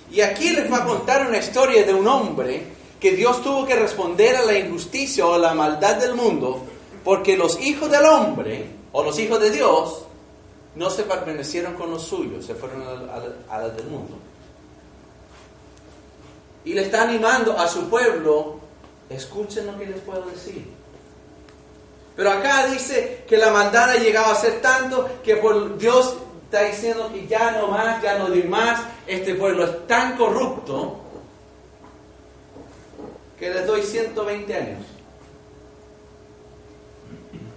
Y 0.09 0.21
aquí 0.21 0.49
les 0.49 0.71
va 0.71 0.77
a 0.77 0.85
contar 0.85 1.27
una 1.27 1.37
historia 1.37 1.83
de 1.85 1.93
un 1.93 2.07
hombre 2.07 2.63
que 3.01 3.11
Dios 3.11 3.41
tuvo 3.41 3.65
que 3.65 3.75
responder 3.75 4.35
a 4.35 4.45
la 4.45 4.57
injusticia 4.57 5.25
o 5.25 5.33
a 5.33 5.39
la 5.39 5.53
maldad 5.53 5.95
del 5.95 6.13
mundo, 6.13 6.61
porque 7.03 7.35
los 7.35 7.59
hijos 7.59 7.89
del 7.89 8.05
hombre, 8.05 8.67
o 8.91 9.03
los 9.03 9.17
hijos 9.19 9.41
de 9.41 9.49
Dios, 9.49 10.05
no 10.75 10.89
se 10.89 11.03
permanecieron 11.03 11.73
con 11.73 11.91
los 11.91 12.03
suyos, 12.03 12.45
se 12.45 12.55
fueron 12.55 12.83
a, 12.83 13.57
la 13.57 13.69
del 13.69 13.87
mundo. 13.87 14.17
Y 16.63 16.73
le 16.73 16.83
está 16.83 17.03
animando 17.03 17.57
a 17.57 17.67
su 17.67 17.89
pueblo, 17.89 18.59
escuchen 19.09 19.67
lo 19.67 19.77
que 19.77 19.87
les 19.87 19.99
puedo 20.01 20.23
decir. 20.23 20.65
Pero 22.15 22.31
acá 22.31 22.67
dice 22.67 23.23
que 23.27 23.37
la 23.37 23.51
maldad 23.51 23.91
ha 23.91 23.97
llegado 23.97 24.31
a 24.31 24.35
ser 24.35 24.61
tanto 24.61 25.21
que 25.23 25.37
por 25.37 25.77
Dios 25.77 26.17
está 26.45 26.63
diciendo 26.63 27.09
que 27.11 27.25
ya 27.27 27.51
no 27.51 27.69
más, 27.69 28.01
ya 28.01 28.17
no 28.19 28.29
di 28.29 28.43
más, 28.43 28.81
este 29.07 29.35
pueblo 29.35 29.63
es 29.65 29.87
tan 29.87 30.17
corrupto 30.17 30.99
que 33.39 33.49
les 33.49 33.65
doy 33.65 33.81
120 33.81 34.55
años. 34.55 34.85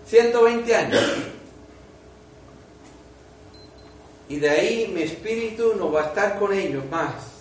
120 0.07 0.75
años. 0.77 1.03
Y 4.29 4.37
de 4.37 4.49
ahí 4.49 4.93
mi 4.95 5.03
espíritu 5.03 5.75
no 5.77 5.93
va 5.93 6.05
a 6.05 6.07
estar 6.07 6.39
con 6.39 6.53
ellos 6.53 6.85
más. 6.91 7.34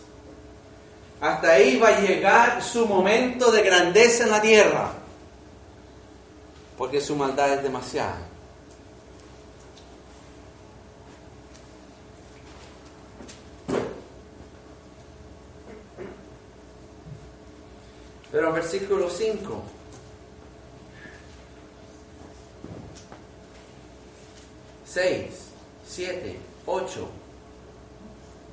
Hasta 1.23 1.53
ahí 1.53 1.77
va 1.79 1.87
a 1.87 2.01
llegar 2.01 2.61
su 2.61 2.85
momento 2.85 3.49
de 3.49 3.63
grandeza 3.63 4.25
en 4.25 4.29
la 4.29 4.41
tierra. 4.41 4.91
Porque 6.77 6.99
su 6.99 7.15
maldad 7.15 7.53
es 7.53 7.63
demasiada. 7.63 8.17
Pero 18.29 18.51
versículo 18.51 19.09
5. 19.09 19.63
Seis, 24.85 25.29
siete, 25.87 26.37
ocho, 26.65 27.07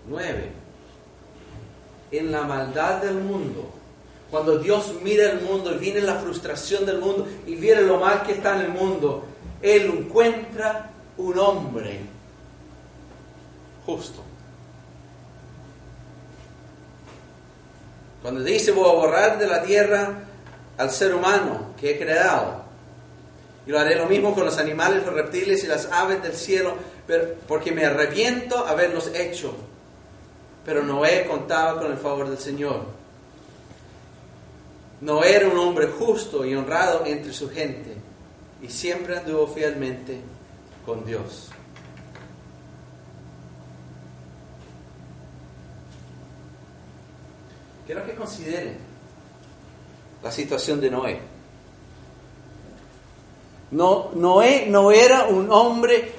nueve. 0.06 0.69
En 2.10 2.32
la 2.32 2.42
maldad 2.42 3.02
del 3.02 3.16
mundo, 3.16 3.70
cuando 4.30 4.58
Dios 4.58 4.94
mira 5.02 5.30
el 5.30 5.40
mundo 5.42 5.74
y 5.74 5.78
viene 5.78 6.00
la 6.00 6.16
frustración 6.16 6.86
del 6.86 6.98
mundo 6.98 7.26
y 7.46 7.56
viene 7.56 7.82
lo 7.82 7.98
mal 7.98 8.22
que 8.22 8.32
está 8.32 8.56
en 8.56 8.66
el 8.66 8.68
mundo, 8.70 9.24
Él 9.60 9.86
encuentra 9.86 10.90
un 11.16 11.38
hombre 11.38 12.00
justo. 13.84 14.22
Cuando 18.22 18.42
dice 18.42 18.72
voy 18.72 18.88
a 18.88 18.92
borrar 18.92 19.38
de 19.38 19.46
la 19.46 19.62
tierra 19.62 20.24
al 20.76 20.90
ser 20.90 21.14
humano 21.14 21.74
que 21.78 21.92
he 21.92 21.98
creado. 21.98 22.64
Y 23.66 23.70
lo 23.70 23.78
haré 23.78 23.96
lo 23.96 24.06
mismo 24.06 24.34
con 24.34 24.44
los 24.44 24.58
animales, 24.58 25.04
los 25.04 25.14
reptiles 25.14 25.62
y 25.64 25.66
las 25.66 25.86
aves 25.92 26.22
del 26.22 26.34
cielo, 26.34 26.74
pero, 27.06 27.34
porque 27.46 27.72
me 27.72 27.84
arrepiento 27.84 28.66
haberlos 28.66 29.08
hecho. 29.14 29.54
Pero 30.64 30.82
Noé 30.82 31.26
contaba 31.26 31.80
con 31.80 31.90
el 31.90 31.98
favor 31.98 32.28
del 32.28 32.38
Señor. 32.38 32.84
Noé 35.00 35.36
era 35.36 35.48
un 35.48 35.58
hombre 35.58 35.86
justo 35.86 36.44
y 36.44 36.54
honrado 36.54 37.04
entre 37.06 37.32
su 37.32 37.48
gente 37.48 37.96
y 38.62 38.68
siempre 38.68 39.16
anduvo 39.16 39.46
fielmente 39.46 40.20
con 40.84 41.04
Dios. 41.04 41.48
Quiero 47.86 48.04
que 48.04 48.14
consideren 48.14 48.76
la 50.22 50.30
situación 50.30 50.80
de 50.80 50.90
Noé. 50.90 51.20
No, 53.72 54.10
Noé 54.14 54.66
no 54.68 54.92
era 54.92 55.26
un 55.26 55.50
hombre, 55.50 56.12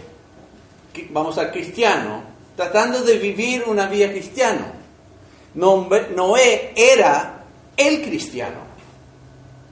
vamos 1.12 1.38
a 1.38 1.52
cristiano, 1.52 2.24
tratando 2.62 3.02
de 3.02 3.18
vivir 3.18 3.64
una 3.66 3.88
vida 3.88 4.10
cristiana. 4.10 4.74
No- 5.56 5.90
Noé 6.16 6.74
era 6.76 7.44
el 7.76 8.04
cristiano 8.04 8.60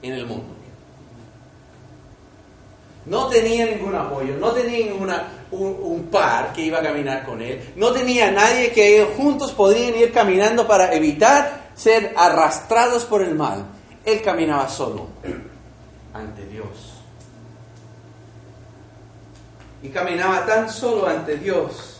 en 0.02 0.12
el 0.14 0.26
mundo. 0.26 0.54
No 3.06 3.28
tenía 3.28 3.66
ningún 3.66 3.94
apoyo, 3.94 4.36
no 4.36 4.50
tenía 4.50 4.86
ninguna, 4.86 5.28
un, 5.52 6.08
par 6.10 6.52
que 6.52 6.62
iba 6.62 6.78
a 6.78 6.82
caminar 6.82 7.24
con 7.24 7.40
él, 7.40 7.72
no 7.76 7.92
tenía 7.92 8.30
nadie 8.30 8.72
que 8.72 9.08
juntos 9.16 9.52
podían 9.52 9.96
ir 9.96 10.12
caminando 10.12 10.66
para 10.66 10.92
evitar 10.92 11.70
ser 11.74 12.12
arrastrados 12.16 13.04
por 13.04 13.22
el 13.22 13.34
mal. 13.34 13.64
Él 14.04 14.20
caminaba 14.22 14.68
solo 14.68 15.06
ante 16.12 16.44
Dios. 16.46 16.66
Y 19.82 19.88
caminaba 19.88 20.44
tan 20.44 20.68
solo 20.68 21.06
ante 21.06 21.36
Dios 21.38 21.99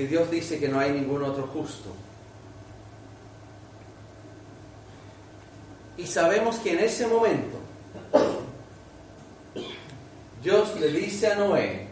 que 0.00 0.06
Dios 0.06 0.30
dice 0.30 0.58
que 0.58 0.66
no 0.66 0.80
hay 0.80 0.92
ningún 0.92 1.22
otro 1.22 1.46
justo. 1.48 1.90
Y 5.98 6.06
sabemos 6.06 6.56
que 6.56 6.72
en 6.72 6.78
ese 6.78 7.06
momento 7.06 7.58
Dios 10.42 10.80
le 10.80 10.90
dice 10.90 11.26
a 11.26 11.34
Noé 11.34 11.86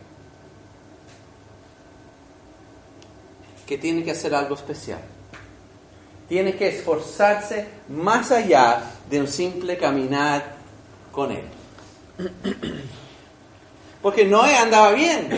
que 3.66 3.76
tiene 3.76 4.02
que 4.02 4.12
hacer 4.12 4.34
algo 4.34 4.54
especial. 4.54 5.00
Tiene 6.30 6.56
que 6.56 6.68
esforzarse 6.68 7.68
más 7.90 8.32
allá 8.32 8.84
de 9.10 9.20
un 9.20 9.28
simple 9.28 9.76
caminar 9.76 10.54
con 11.12 11.30
él. 11.30 11.44
Porque 14.00 14.24
Noé 14.24 14.56
andaba 14.56 14.92
bien. 14.92 15.28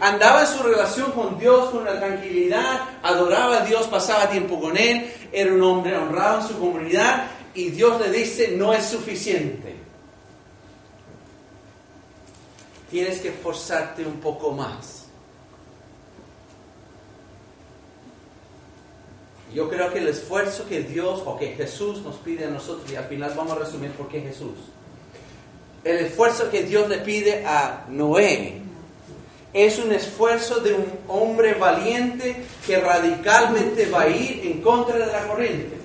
Andaba 0.00 0.42
en 0.42 0.46
su 0.46 0.62
relación 0.62 1.12
con 1.12 1.38
Dios 1.38 1.70
con 1.70 1.82
una 1.82 1.98
tranquilidad, 1.98 2.82
adoraba 3.02 3.58
a 3.58 3.64
Dios, 3.64 3.86
pasaba 3.88 4.30
tiempo 4.30 4.60
con 4.60 4.76
él, 4.76 5.12
era 5.32 5.52
un 5.52 5.62
hombre 5.62 5.96
honrado 5.96 6.40
en 6.40 6.48
su 6.48 6.58
comunidad 6.58 7.26
y 7.54 7.70
Dios 7.70 8.00
le 8.00 8.10
dice, 8.10 8.52
no 8.56 8.72
es 8.72 8.84
suficiente. 8.84 9.74
Tienes 12.90 13.18
que 13.20 13.28
esforzarte 13.28 14.06
un 14.06 14.20
poco 14.20 14.52
más. 14.52 15.06
Yo 19.52 19.68
creo 19.68 19.92
que 19.92 19.98
el 19.98 20.08
esfuerzo 20.08 20.66
que 20.68 20.82
Dios 20.82 21.22
o 21.24 21.36
que 21.36 21.54
Jesús 21.54 22.02
nos 22.02 22.16
pide 22.16 22.44
a 22.44 22.50
nosotros, 22.50 22.90
y 22.92 22.96
al 22.96 23.06
final 23.06 23.32
vamos 23.34 23.52
a 23.56 23.60
resumir 23.60 23.90
por 23.92 24.08
qué 24.08 24.20
Jesús. 24.20 24.54
El 25.84 25.96
esfuerzo 25.98 26.50
que 26.50 26.62
Dios 26.62 26.88
le 26.88 26.98
pide 26.98 27.44
a 27.46 27.86
Noé 27.88 28.67
es 29.52 29.78
un 29.78 29.92
esfuerzo 29.92 30.60
de 30.60 30.74
un 30.74 30.86
hombre 31.08 31.54
valiente 31.54 32.44
que 32.66 32.78
radicalmente 32.78 33.86
va 33.86 34.02
a 34.02 34.08
ir 34.08 34.46
en 34.46 34.60
contra 34.60 34.98
de 34.98 35.06
la 35.06 35.26
corriente. 35.26 35.78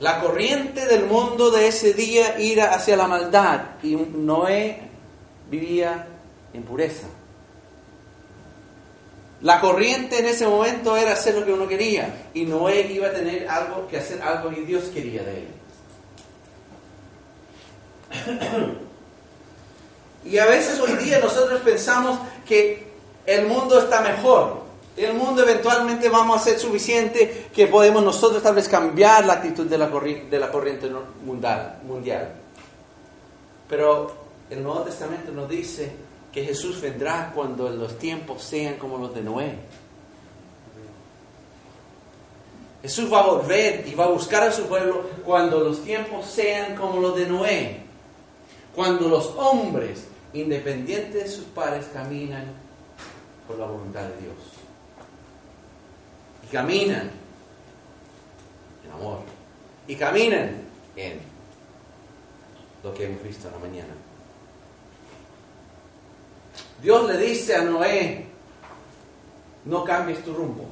La 0.00 0.20
corriente 0.20 0.86
del 0.86 1.06
mundo 1.06 1.50
de 1.50 1.66
ese 1.66 1.92
día 1.92 2.38
ira 2.38 2.72
hacia 2.72 2.96
la 2.96 3.08
maldad 3.08 3.62
y 3.82 3.96
Noé 3.96 4.80
vivía 5.50 6.06
en 6.52 6.62
pureza. 6.62 7.08
La 9.42 9.60
corriente 9.60 10.18
en 10.18 10.26
ese 10.26 10.46
momento 10.46 10.96
era 10.96 11.12
hacer 11.12 11.34
lo 11.36 11.44
que 11.44 11.52
uno 11.52 11.68
quería 11.68 12.30
y 12.34 12.44
Noé 12.44 12.80
iba 12.92 13.06
a 13.06 13.12
tener 13.12 13.48
algo 13.48 13.86
que 13.86 13.98
hacer 13.98 14.20
algo 14.20 14.50
que 14.50 14.62
Dios 14.62 14.84
quería 14.92 15.22
de 15.22 15.38
él. 15.38 15.48
Y 20.24 20.38
a 20.38 20.46
veces 20.46 20.80
hoy 20.80 20.92
día 21.04 21.20
nosotros 21.20 21.60
pensamos 21.60 22.18
que 22.46 22.88
el 23.26 23.46
mundo 23.46 23.78
está 23.78 24.00
mejor. 24.00 24.66
El 24.96 25.14
mundo 25.14 25.42
eventualmente 25.42 26.08
vamos 26.08 26.40
a 26.40 26.44
ser 26.44 26.58
suficiente 26.58 27.46
que 27.54 27.68
podemos 27.68 28.02
nosotros 28.02 28.42
tal 28.42 28.56
vez 28.56 28.68
cambiar 28.68 29.24
la 29.24 29.34
actitud 29.34 29.66
de 29.66 29.78
la, 29.78 29.88
corri- 29.90 30.28
de 30.28 30.38
la 30.40 30.50
corriente 30.50 30.90
mundial. 31.24 32.32
Pero 33.68 34.12
el 34.50 34.62
Nuevo 34.62 34.80
Testamento 34.80 35.30
nos 35.30 35.48
dice 35.48 35.92
que 36.32 36.44
Jesús 36.44 36.80
vendrá 36.80 37.32
cuando 37.34 37.68
los 37.70 37.98
tiempos 37.98 38.42
sean 38.42 38.76
como 38.76 38.98
los 38.98 39.14
de 39.14 39.22
Noé. 39.22 39.58
Jesús 42.82 43.12
va 43.12 43.20
a 43.20 43.26
volver 43.26 43.86
y 43.88 43.94
va 43.94 44.04
a 44.04 44.08
buscar 44.08 44.44
a 44.44 44.52
su 44.52 44.64
pueblo 44.66 45.02
cuando 45.24 45.60
los 45.60 45.82
tiempos 45.82 46.26
sean 46.26 46.76
como 46.76 47.00
los 47.00 47.16
de 47.16 47.26
Noé. 47.26 47.80
Cuando 48.74 49.08
los 49.08 49.34
hombres, 49.36 50.06
independientes 50.32 51.24
de 51.24 51.28
sus 51.28 51.44
padres, 51.46 51.86
caminan 51.92 52.44
por 53.48 53.58
la 53.58 53.66
voluntad 53.66 54.02
de 54.02 54.20
Dios. 54.20 54.36
Y 56.44 56.52
caminan 56.52 57.10
en 58.84 58.92
amor. 58.92 59.20
Y 59.88 59.96
caminan 59.96 60.62
en 60.94 61.18
lo 62.84 62.94
que 62.94 63.06
hemos 63.06 63.22
visto 63.22 63.48
en 63.48 63.54
la 63.54 63.60
mañana. 63.60 64.07
Dios 66.82 67.08
le 67.08 67.18
dice 67.18 67.56
a 67.56 67.62
Noé, 67.62 68.26
no 69.64 69.84
cambies 69.84 70.24
tu 70.24 70.32
rumbo. 70.32 70.64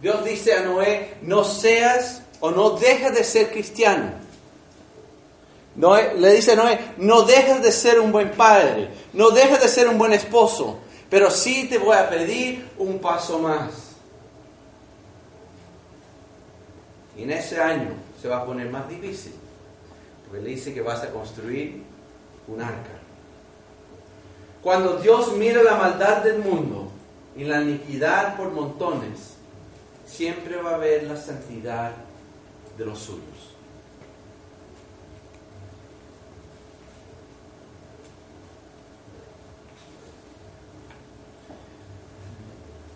Dios 0.00 0.24
dice 0.24 0.54
a 0.54 0.62
Noé, 0.62 1.14
no 1.22 1.44
seas 1.44 2.22
o 2.40 2.50
no 2.50 2.70
dejes 2.70 3.14
de 3.14 3.24
ser 3.24 3.50
cristiano. 3.50 4.12
Noé, 5.74 6.14
le 6.16 6.32
dice 6.32 6.52
a 6.52 6.56
Noé, 6.56 6.78
no 6.98 7.22
dejes 7.22 7.62
de 7.62 7.70
ser 7.70 8.00
un 8.00 8.12
buen 8.12 8.30
padre, 8.30 8.88
no 9.12 9.30
dejes 9.30 9.60
de 9.60 9.68
ser 9.68 9.88
un 9.88 9.98
buen 9.98 10.12
esposo, 10.12 10.78
pero 11.10 11.30
sí 11.30 11.68
te 11.68 11.78
voy 11.78 11.96
a 11.96 12.08
pedir 12.08 12.68
un 12.78 12.98
paso 12.98 13.38
más. 13.38 13.86
Y 17.16 17.22
en 17.22 17.30
ese 17.30 17.60
año 17.60 17.90
se 18.20 18.28
va 18.28 18.38
a 18.38 18.44
poner 18.46 18.70
más 18.70 18.88
difícil, 18.88 19.32
porque 20.26 20.42
le 20.42 20.50
dice 20.50 20.72
que 20.72 20.80
vas 20.80 21.02
a 21.02 21.10
construir 21.10 21.82
un 22.48 22.60
arca. 22.60 23.05
Cuando 24.66 24.96
Dios 24.96 25.36
mira 25.36 25.62
la 25.62 25.76
maldad 25.76 26.24
del 26.24 26.40
mundo 26.40 26.90
y 27.36 27.44
la 27.44 27.62
iniquidad 27.62 28.36
por 28.36 28.50
montones, 28.50 29.34
siempre 30.04 30.56
va 30.56 30.74
a 30.74 30.78
ver 30.78 31.04
la 31.04 31.16
santidad 31.16 31.92
de 32.76 32.84
los 32.84 32.98
suyos. 32.98 33.22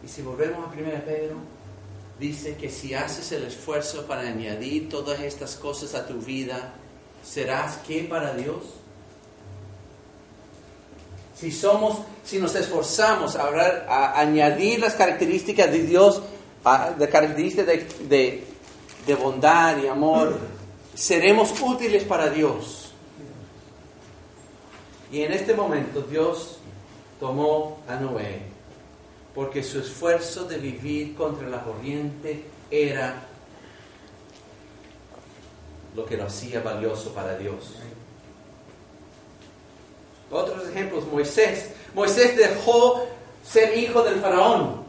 Y 0.05 0.09
si 0.09 0.23
volvemos 0.23 0.67
a 0.67 0.73
1 0.73 1.05
Pedro, 1.05 1.37
dice 2.19 2.57
que 2.57 2.69
si 2.69 2.95
haces 2.95 3.31
el 3.31 3.45
esfuerzo 3.45 4.09
para 4.09 4.23
añadir 4.23 4.89
todas 4.89 5.21
estas 5.21 5.55
cosas 5.55 5.95
a 5.95 6.09
tu 6.09 6.15
vida, 6.15 6.73
serás 7.23 7.77
qué 7.87 8.09
para 8.11 8.35
Dios? 8.35 8.80
Si 11.41 11.51
somos, 11.51 11.99
si 12.25 12.39
nos 12.39 12.55
esforzamos 12.55 13.35
a, 13.37 14.19
añadir 14.21 14.79
las 14.81 14.95
características 14.95 15.71
de 15.73 15.83
Dios, 15.85 16.21
a- 16.65 16.91
de 16.91 17.09
características 17.09 17.67
de- 18.09 18.45
de 19.07 19.15
bondad 19.15 19.79
y 19.83 19.87
amor, 19.87 20.39
seremos 20.95 21.55
útiles 21.63 22.05
para 22.05 22.29
Dios. 22.29 22.93
Y 25.11 25.23
en 25.23 25.33
este 25.33 25.55
momento 25.55 26.03
Dios 26.03 26.59
tomó 27.19 27.79
a 27.89 27.97
Noé, 27.97 28.43
porque 29.35 29.63
su 29.63 29.81
esfuerzo 29.81 30.45
de 30.45 30.59
vivir 30.59 31.15
contra 31.15 31.49
la 31.49 31.63
corriente 31.65 32.45
era 32.71 33.27
lo 35.97 36.05
que 36.05 36.17
lo 36.17 36.25
hacía 36.27 36.61
valioso 36.61 37.13
para 37.15 37.37
Dios. 37.37 37.75
Otros 40.31 40.69
ejemplos, 40.69 41.05
Moisés. 41.07 41.71
Moisés 41.95 42.37
dejó 42.37 43.07
ser 43.45 43.77
hijo 43.77 44.03
del 44.03 44.21
faraón 44.21 44.85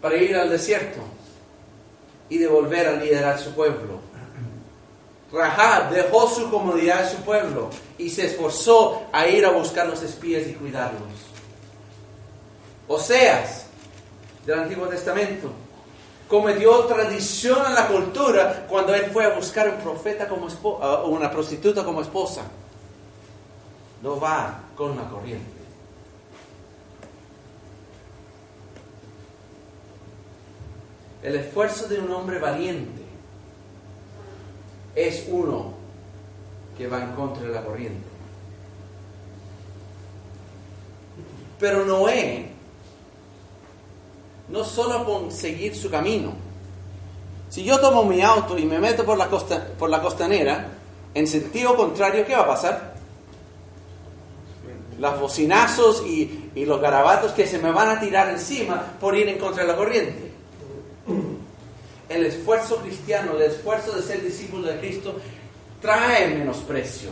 para 0.00 0.16
ir 0.16 0.36
al 0.36 0.50
desierto 0.50 1.00
y 2.28 2.38
de 2.38 2.48
volver 2.48 2.86
a 2.88 2.92
liderar 2.92 3.38
su 3.38 3.52
pueblo. 3.52 4.00
Rahab 5.32 5.90
dejó 5.90 6.28
su 6.28 6.50
comodidad 6.50 7.04
de 7.04 7.10
su 7.10 7.22
pueblo 7.22 7.70
y 7.98 8.10
se 8.10 8.26
esforzó 8.26 9.06
a 9.12 9.26
ir 9.26 9.44
a 9.44 9.50
buscar 9.50 9.86
los 9.86 10.02
espías 10.02 10.46
y 10.46 10.52
cuidarlos. 10.54 11.02
Oseas, 12.88 13.66
del 14.44 14.60
Antiguo 14.60 14.86
Testamento, 14.86 15.50
cometió 16.28 16.84
tradición 16.84 17.64
a 17.64 17.70
la 17.70 17.88
cultura 17.88 18.66
cuando 18.68 18.94
él 18.94 19.10
fue 19.12 19.24
a 19.24 19.30
buscar 19.30 19.68
un 19.68 19.76
profeta 19.76 20.28
como 20.28 20.46
una 21.06 21.30
prostituta 21.30 21.84
como 21.84 22.02
esposa. 22.02 22.42
No 24.02 24.20
va 24.20 24.60
con 24.76 24.96
la 24.96 25.08
corriente. 25.08 25.56
El 31.22 31.36
esfuerzo 31.36 31.88
de 31.88 31.98
un 31.98 32.10
hombre 32.12 32.38
valiente 32.38 33.02
es 34.94 35.26
uno 35.28 35.74
que 36.76 36.86
va 36.86 37.02
en 37.02 37.12
contra 37.12 37.42
de 37.42 37.52
la 37.52 37.64
corriente. 37.64 38.06
Pero 41.58 41.84
Noé 41.84 42.50
no 44.48 44.64
solo 44.64 45.04
con 45.04 45.32
seguir 45.32 45.74
su 45.74 45.90
camino. 45.90 46.32
Si 47.48 47.64
yo 47.64 47.80
tomo 47.80 48.04
mi 48.04 48.22
auto 48.22 48.58
y 48.58 48.64
me 48.64 48.78
meto 48.78 49.04
por 49.04 49.18
la, 49.18 49.28
costa, 49.28 49.66
por 49.78 49.90
la 49.90 50.02
costanera, 50.02 50.68
en 51.14 51.26
sentido 51.26 51.76
contrario, 51.76 52.26
¿qué 52.26 52.34
va 52.34 52.42
a 52.42 52.46
pasar? 52.46 52.95
Los 54.98 55.20
bocinazos 55.20 56.04
y, 56.06 56.50
los 56.54 56.80
garabatos 56.80 57.32
que 57.32 57.46
se 57.46 57.58
me 57.58 57.70
van 57.70 57.96
a 57.96 58.00
tirar 58.00 58.30
encima 58.30 58.96
por 58.98 59.16
ir 59.16 59.28
en 59.28 59.38
contra 59.38 59.62
de 59.62 59.68
la 59.68 59.76
corriente. 59.76 60.32
El 62.08 62.24
esfuerzo 62.24 62.76
cristiano, 62.76 63.32
el 63.36 63.42
esfuerzo 63.42 63.92
de 63.92 64.02
ser 64.02 64.22
discípulo 64.22 64.68
de 64.68 64.78
Cristo, 64.78 65.16
trae 65.80 66.28
menosprecio 66.34 67.10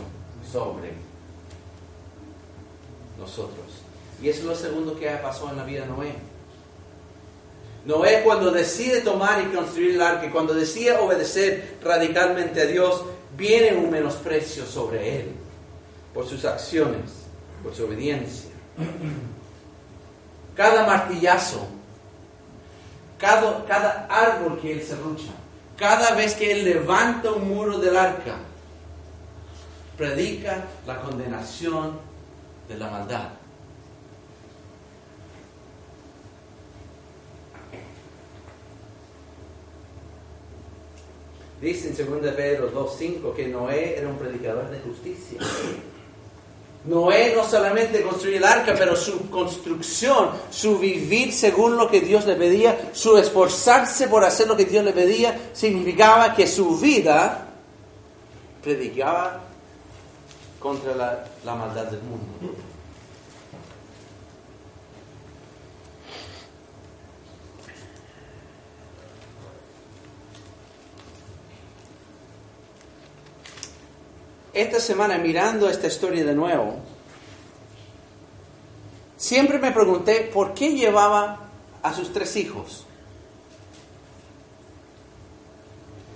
sobre 0.51 0.93
nosotros. 3.19 3.65
Y 4.21 4.29
eso 4.29 4.39
es 4.39 4.45
lo 4.45 4.55
segundo 4.55 4.97
que 4.97 5.09
pasó 5.21 5.49
en 5.49 5.57
la 5.57 5.63
vida 5.63 5.81
de 5.81 5.87
Noé. 5.87 6.15
Noé 7.85 8.21
cuando 8.23 8.51
decide 8.51 9.01
tomar 9.01 9.41
y 9.41 9.55
construir 9.55 9.91
el 9.91 10.01
arca, 10.01 10.31
cuando 10.31 10.53
decide 10.53 10.97
obedecer 10.97 11.77
radicalmente 11.83 12.61
a 12.61 12.65
Dios, 12.65 13.03
viene 13.37 13.75
un 13.75 13.91
menosprecio 13.91 14.65
sobre 14.65 15.19
él 15.19 15.31
por 16.13 16.27
sus 16.27 16.45
acciones, 16.45 17.24
por 17.65 17.73
su 17.73 17.85
obediencia. 17.85 18.51
Cada 20.55 20.85
martillazo, 20.85 21.67
cada, 23.17 23.65
cada 23.65 24.05
árbol 24.07 24.59
que 24.61 24.73
él 24.73 24.83
serrucha, 24.83 25.31
cada 25.75 26.13
vez 26.13 26.35
que 26.35 26.51
él 26.51 26.63
levanta 26.63 27.31
un 27.31 27.47
muro 27.49 27.79
del 27.79 27.97
arca, 27.97 28.35
predica 29.97 30.63
la 30.85 31.01
condenación 31.01 31.97
de 32.69 32.77
la 32.77 32.89
maldad. 32.91 33.29
Dice 41.59 41.89
en 41.89 42.21
2 42.21 42.33
Pedro 42.35 42.71
2.5 42.71 43.33
que 43.33 43.47
Noé 43.47 43.97
era 43.97 44.07
un 44.07 44.17
predicador 44.17 44.69
de 44.69 44.79
justicia. 44.81 45.39
Noé 46.87 47.33
no 47.35 47.43
solamente 47.43 48.01
construyó 48.01 48.37
el 48.37 48.43
arca, 48.43 48.75
pero 48.77 48.95
su 48.95 49.29
construcción, 49.29 50.29
su 50.51 50.77
vivir 50.77 51.33
según 51.33 51.77
lo 51.77 51.89
que 51.89 52.01
Dios 52.01 52.25
le 52.25 52.35
pedía, 52.35 52.91
su 52.93 53.17
esforzarse 53.17 54.07
por 54.07 54.23
hacer 54.23 54.47
lo 54.47 54.55
que 54.55 54.65
Dios 54.65 54.85
le 54.85 54.93
pedía, 54.93 55.49
significaba 55.53 56.35
que 56.35 56.47
su 56.47 56.77
vida 56.77 57.47
predicaba 58.61 59.41
contra 60.59 61.27
la 61.43 61.55
maldad 61.55 61.85
del 61.85 62.01
mundo. 62.03 62.55
Esta 74.55 74.79
semana 74.79 75.17
mirando 75.17 75.69
esta 75.69 75.87
historia 75.87 76.23
de 76.23 76.33
nuevo, 76.33 76.77
siempre 79.17 79.59
me 79.59 79.71
pregunté 79.71 80.29
por 80.33 80.53
qué 80.53 80.71
llevaba 80.71 81.49
a 81.83 81.93
sus 81.93 82.13
tres 82.13 82.35
hijos. 82.37 82.85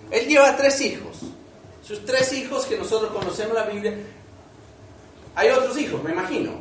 Él 0.10 0.28
lleva 0.28 0.56
tres 0.56 0.80
hijos. 0.80 1.18
Sus 1.86 2.06
tres 2.06 2.32
hijos 2.34 2.66
que 2.66 2.78
nosotros 2.78 3.12
conocemos 3.12 3.54
la 3.54 3.66
Biblia. 3.66 3.98
Hay 5.36 5.50
otros 5.50 5.78
hijos, 5.78 6.02
me 6.02 6.12
imagino. 6.12 6.54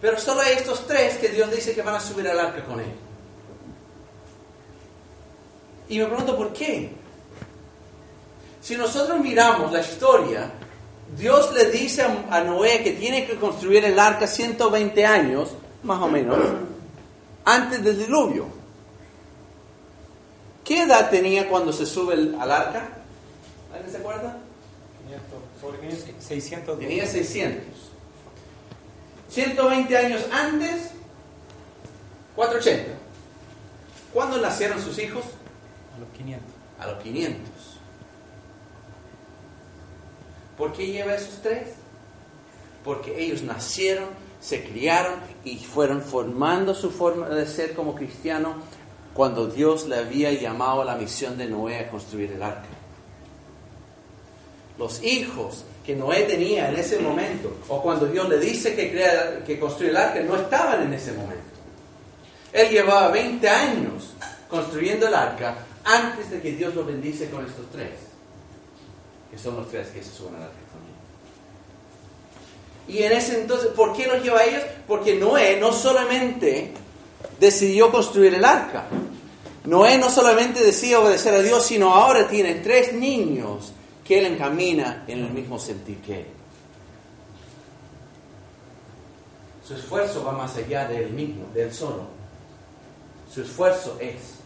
Pero 0.00 0.18
solo 0.18 0.40
hay 0.40 0.54
estos 0.54 0.86
tres 0.86 1.18
que 1.18 1.28
Dios 1.28 1.50
dice 1.50 1.74
que 1.74 1.82
van 1.82 1.96
a 1.96 2.00
subir 2.00 2.26
al 2.28 2.40
arca 2.40 2.64
con 2.64 2.80
él. 2.80 2.92
Y 5.90 5.98
me 5.98 6.06
pregunto 6.06 6.34
por 6.34 6.52
qué. 6.54 6.92
Si 8.62 8.74
nosotros 8.76 9.20
miramos 9.20 9.70
la 9.70 9.80
historia, 9.80 10.50
Dios 11.16 11.52
le 11.54 11.70
dice 11.70 12.02
a 12.02 12.40
Noé 12.42 12.82
que 12.82 12.92
tiene 12.92 13.26
que 13.26 13.36
construir 13.36 13.84
el 13.84 13.98
arca 13.98 14.26
120 14.26 15.04
años, 15.06 15.50
más 15.82 16.00
o 16.02 16.08
menos, 16.08 16.38
antes 17.44 17.82
del 17.82 17.98
diluvio. 17.98 18.46
¿Qué 20.64 20.82
edad 20.82 21.08
tenía 21.10 21.48
cuando 21.48 21.72
se 21.72 21.86
sube 21.86 22.14
el- 22.14 22.36
al 22.38 22.50
arca? 22.50 22.88
¿Alguien 23.72 23.90
se 23.90 23.96
acuerda? 23.98 24.36
500, 25.06 25.38
sobre 25.60 25.78
500, 25.80 26.24
600. 26.24 26.78
Tenía 26.78 27.06
600. 27.06 27.64
120 29.30 29.96
años 29.96 30.22
antes, 30.30 30.90
480. 32.36 32.92
¿Cuándo 34.12 34.38
nacieron 34.38 34.80
sus 34.82 34.98
hijos? 34.98 35.24
A 35.96 35.98
los 36.00 36.08
500. 36.16 36.52
A 36.80 36.86
los 36.86 37.02
500. 37.02 37.40
¿Por 40.58 40.72
qué 40.72 40.88
lleva 40.88 41.14
esos 41.14 41.40
tres? 41.40 41.68
Porque 42.84 43.22
ellos 43.22 43.42
nacieron, 43.42 44.08
se 44.40 44.64
criaron 44.64 45.14
y 45.44 45.56
fueron 45.58 46.02
formando 46.02 46.74
su 46.74 46.90
forma 46.90 47.28
de 47.28 47.46
ser 47.46 47.74
como 47.74 47.94
cristiano 47.94 48.54
cuando 49.14 49.46
Dios 49.46 49.86
le 49.86 49.96
había 49.96 50.32
llamado 50.32 50.82
a 50.82 50.84
la 50.84 50.96
misión 50.96 51.38
de 51.38 51.46
Noé 51.46 51.78
a 51.78 51.90
construir 51.90 52.32
el 52.32 52.42
arca. 52.42 52.66
Los 54.76 55.02
hijos 55.02 55.64
que 55.86 55.94
Noé 55.94 56.22
tenía 56.24 56.68
en 56.68 56.76
ese 56.76 56.98
momento, 56.98 57.56
o 57.68 57.80
cuando 57.80 58.06
Dios 58.06 58.28
le 58.28 58.38
dice 58.38 58.74
que, 58.74 58.90
crea, 58.90 59.42
que 59.44 59.58
construye 59.58 59.90
el 59.90 59.96
arca, 59.96 60.20
no 60.20 60.36
estaban 60.36 60.82
en 60.82 60.92
ese 60.92 61.12
momento. 61.12 61.42
Él 62.52 62.68
llevaba 62.70 63.08
20 63.08 63.48
años 63.48 64.10
construyendo 64.48 65.06
el 65.06 65.14
arca 65.14 65.56
antes 65.84 66.30
de 66.30 66.40
que 66.40 66.52
Dios 66.52 66.74
lo 66.74 66.84
bendice 66.84 67.30
con 67.30 67.44
estos 67.44 67.70
tres 67.70 68.07
que 69.30 69.38
son 69.38 69.56
los 69.56 69.68
tres 69.68 69.88
que 69.88 70.02
se 70.02 70.10
suben 70.10 70.36
al 70.36 70.42
arca 70.42 70.56
también. 70.72 70.98
Y 72.88 73.02
en 73.02 73.12
ese 73.12 73.40
entonces, 73.40 73.68
¿por 73.68 73.94
qué 73.94 74.06
los 74.06 74.22
lleva 74.22 74.40
a 74.40 74.44
ellos? 74.44 74.62
Porque 74.86 75.14
Noé 75.16 75.58
no 75.60 75.72
solamente 75.72 76.72
decidió 77.38 77.90
construir 77.90 78.34
el 78.34 78.44
arca, 78.44 78.86
Noé 79.64 79.98
no 79.98 80.08
solamente 80.08 80.64
decía 80.64 80.98
obedecer 80.98 81.34
a 81.34 81.42
Dios, 81.42 81.66
sino 81.66 81.92
ahora 81.94 82.26
tiene 82.26 82.54
tres 82.54 82.94
niños 82.94 83.72
que 84.02 84.18
él 84.18 84.26
encamina 84.26 85.04
en 85.06 85.26
el 85.26 85.30
mismo 85.30 85.58
sentir 85.58 85.98
que 85.98 86.20
él. 86.20 86.26
Su 89.66 89.74
esfuerzo 89.74 90.24
va 90.24 90.32
más 90.32 90.56
allá 90.56 90.88
de 90.88 91.04
él 91.04 91.10
mismo, 91.10 91.44
de 91.52 91.64
él 91.64 91.74
solo. 91.74 92.04
Su 93.30 93.42
esfuerzo 93.42 93.98
es 94.00 94.38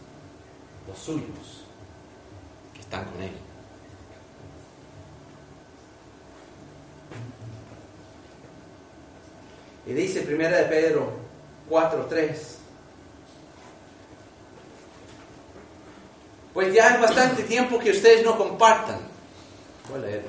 los 0.85 0.99
suyos 0.99 1.63
que 2.73 2.81
están 2.81 3.05
con 3.05 3.21
él. 3.21 3.31
Y 9.85 9.93
dice 9.93 10.25
1 10.27 10.49
de 10.49 10.63
Pedro 10.63 11.11
4:3. 11.69 12.57
Pues 16.53 16.73
ya 16.73 16.89
es 16.89 17.01
bastante 17.01 17.43
tiempo 17.43 17.79
que 17.79 17.91
ustedes 17.91 18.23
no 18.23 18.37
compartan. 18.37 18.99
Voy 19.89 19.99
a 19.99 20.05
leer. 20.05 20.23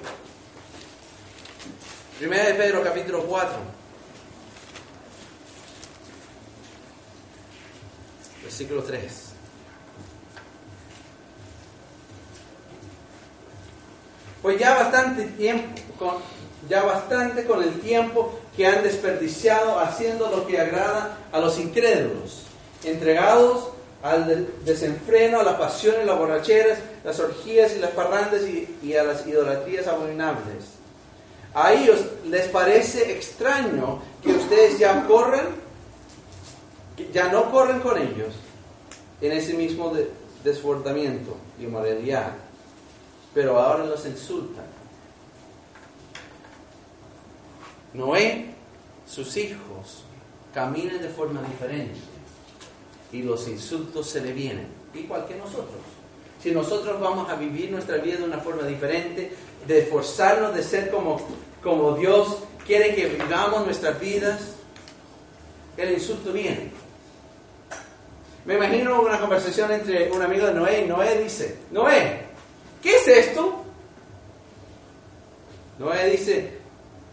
1 2.20 2.30
de 2.30 2.54
Pedro 2.54 2.82
capítulo 2.82 3.24
4. 3.24 3.56
Versículo 8.42 8.82
3. 8.82 9.24
Pues 14.42 14.58
ya 14.58 14.74
bastante 14.74 15.24
tiempo, 15.24 16.20
ya 16.68 16.82
bastante 16.82 17.46
con 17.46 17.62
el 17.62 17.80
tiempo 17.80 18.40
que 18.56 18.66
han 18.66 18.82
desperdiciado 18.82 19.80
haciendo 19.80 20.28
lo 20.30 20.46
que 20.46 20.60
agrada 20.60 21.18
a 21.32 21.40
los 21.40 21.58
incrédulos, 21.58 22.42
entregados 22.84 23.68
al 24.02 24.26
de- 24.26 24.46
desenfreno, 24.64 25.40
a 25.40 25.42
las 25.42 25.54
pasiones, 25.54 26.06
las 26.06 26.18
borracheras, 26.18 26.78
las 27.04 27.18
orgías 27.20 27.74
y 27.74 27.78
las 27.80 27.90
parrandas 27.90 28.42
y, 28.42 28.76
y 28.82 28.94
a 28.94 29.02
las 29.02 29.26
idolatrías 29.26 29.86
abominables. 29.86 30.64
A 31.54 31.72
ellos 31.72 32.00
les 32.26 32.46
parece 32.48 33.12
extraño 33.12 34.00
que 34.22 34.30
ustedes 34.32 34.78
ya 34.78 35.06
corran, 35.06 35.46
que 36.96 37.10
ya 37.12 37.28
no 37.32 37.50
corren 37.50 37.80
con 37.80 37.96
ellos 37.96 38.34
en 39.20 39.32
ese 39.32 39.54
mismo 39.54 39.90
de- 39.94 40.10
desbordamiento 40.44 41.36
y 41.58 41.66
moralidad, 41.66 42.32
pero 43.32 43.58
ahora 43.58 43.84
los 43.84 44.04
insultan. 44.06 44.66
Noé, 47.94 48.46
sus 49.06 49.36
hijos, 49.36 50.04
caminan 50.52 51.00
de 51.00 51.08
forma 51.08 51.42
diferente 51.42 51.98
y 53.12 53.22
los 53.22 53.48
insultos 53.48 54.10
se 54.10 54.20
le 54.20 54.32
vienen, 54.32 54.66
igual 54.92 55.26
que 55.26 55.36
nosotros. 55.36 55.80
Si 56.42 56.50
nosotros 56.50 57.00
vamos 57.00 57.30
a 57.30 57.36
vivir 57.36 57.70
nuestra 57.70 57.96
vida 57.98 58.18
de 58.18 58.24
una 58.24 58.38
forma 58.38 58.64
diferente, 58.64 59.32
de 59.66 59.78
esforzarnos 59.78 60.54
de 60.54 60.62
ser 60.62 60.90
como, 60.90 61.20
como 61.62 61.96
Dios 61.96 62.38
quiere 62.66 62.94
que 62.94 63.06
vivamos 63.06 63.64
nuestras 63.64 63.98
vidas, 64.00 64.40
el 65.76 65.92
insulto 65.92 66.32
viene. 66.32 66.70
Me 68.44 68.56
imagino 68.56 69.00
una 69.00 69.18
conversación 69.20 69.70
entre 69.72 70.10
un 70.10 70.20
amigo 70.20 70.46
de 70.46 70.54
Noé 70.54 70.84
y 70.84 70.88
Noé 70.88 71.22
dice, 71.22 71.58
Noé, 71.70 72.26
¿qué 72.82 72.96
es 72.96 73.08
esto? 73.08 73.64
Noé 75.78 76.10
dice, 76.10 76.63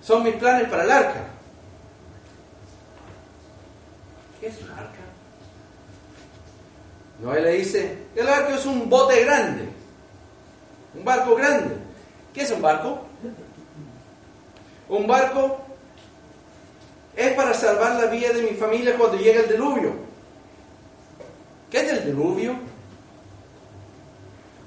son 0.01 0.23
mis 0.23 0.35
planes 0.35 0.67
para 0.69 0.83
el 0.83 0.91
arca. 0.91 1.23
¿Qué 4.39 4.47
es 4.47 4.61
un 4.61 4.69
arca? 4.71 4.99
Noé 7.21 7.41
le 7.41 7.51
dice, 7.53 7.97
el 8.15 8.27
arca 8.27 8.55
es 8.55 8.65
un 8.65 8.89
bote 8.89 9.23
grande, 9.23 9.69
un 10.95 11.03
barco 11.05 11.35
grande. 11.35 11.75
¿Qué 12.33 12.41
es 12.41 12.51
un 12.51 12.61
barco? 12.61 13.05
Un 14.89 15.05
barco 15.05 15.61
es 17.15 17.33
para 17.33 17.53
salvar 17.53 17.95
la 17.95 18.07
vida 18.07 18.33
de 18.33 18.41
mi 18.41 18.57
familia 18.57 18.97
cuando 18.97 19.17
llega 19.17 19.41
el 19.41 19.49
diluvio. 19.49 19.93
¿Qué 21.69 21.81
es 21.81 21.91
el 21.91 22.05
diluvio? 22.05 22.55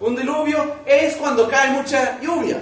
Un 0.00 0.16
diluvio 0.16 0.76
es 0.86 1.16
cuando 1.16 1.48
cae 1.48 1.70
mucha 1.72 2.20
lluvia. 2.20 2.60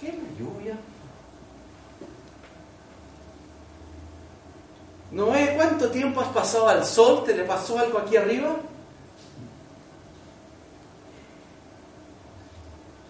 ¿Qué 0.00 0.08
es 0.08 0.14
la 0.14 0.38
lluvia? 0.38 0.76
Noé, 5.16 5.54
¿cuánto 5.56 5.90
tiempo 5.90 6.20
has 6.20 6.28
pasado 6.28 6.68
al 6.68 6.84
sol? 6.84 7.24
¿Te 7.24 7.34
le 7.34 7.44
pasó 7.44 7.78
algo 7.78 7.98
aquí 7.98 8.18
arriba? 8.18 8.54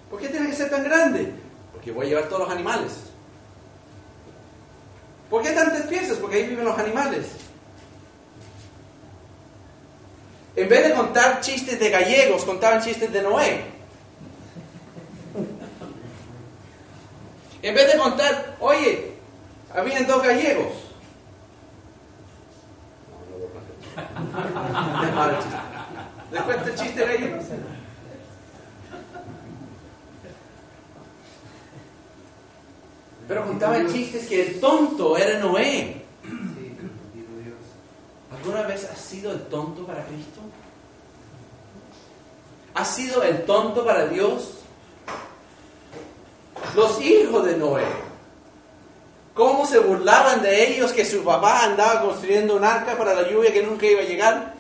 ¿Por 0.09 0.21
qué 0.21 0.29
tiene 0.29 0.49
que 0.49 0.55
ser 0.55 0.71
tan 0.71 0.85
grande? 0.85 1.33
Porque 1.73 1.91
voy 1.91 2.07
a 2.07 2.09
llevar 2.11 2.29
todos 2.29 2.43
los 2.43 2.51
animales. 2.53 2.93
¿Por 5.29 5.43
qué 5.43 5.51
tantas 5.51 5.83
piezas? 5.89 6.19
Porque 6.19 6.37
ahí 6.37 6.47
viven 6.47 6.65
los 6.65 6.79
animales. 6.79 7.27
En 10.55 10.69
vez 10.69 10.89
de 10.89 10.95
contar 10.95 11.41
chistes 11.41 11.81
de 11.81 11.91
gallegos, 11.91 12.45
contaban 12.45 12.85
chistes 12.85 13.13
de 13.13 13.21
Noé. 13.21 13.65
En 17.63 17.75
vez 17.75 17.93
de 17.93 17.99
contar, 17.99 18.57
oye, 18.61 19.17
habían 19.75 20.07
dos 20.07 20.23
gallegos. 20.23 20.86
No, 24.37 24.45
no 24.45 24.63
voy 24.63 24.75
a 24.75 24.75
contar. 24.75 25.09
Es 25.09 25.15
malo 25.15 25.33
el 25.33 25.39
chiste. 25.39 25.59
¿Les 26.31 26.43
cuento 26.43 26.69
el 26.69 26.75
chiste? 26.75 27.05
Pero 33.29 33.47
contaban 33.47 33.93
chistes 33.93 34.27
que 34.29 34.47
el 34.47 34.61
tonto 34.61 35.17
era 35.17 35.41
Noé. 35.41 36.05
¿Alguna 38.31 38.63
vez 38.63 38.85
has 38.85 38.99
sido 38.99 39.33
el 39.33 39.41
tonto 39.47 39.85
para 39.85 40.05
Cristo? 40.05 40.41
¿Has 42.75 42.95
sido 42.95 43.23
el 43.23 43.45
tonto 43.45 43.85
para 43.85 44.07
Dios? 44.07 44.59
Los 46.75 47.01
hijos 47.01 47.45
de 47.47 47.57
Noé. 47.57 48.06
¿Cómo 49.37 49.67
se 49.67 49.79
burlaban 49.79 50.41
de 50.41 50.67
ellos 50.67 50.95
que 50.95 51.05
su 51.05 51.23
papá 51.23 51.65
andaba 51.65 52.01
construyendo 52.01 52.57
un 52.57 52.65
arca 52.65 52.97
para 52.97 53.15
la 53.15 53.29
lluvia 53.29 53.53
que 53.53 53.63
nunca 53.63 53.85
iba 53.85 54.01
a 54.01 54.05
llegar? 54.05 54.55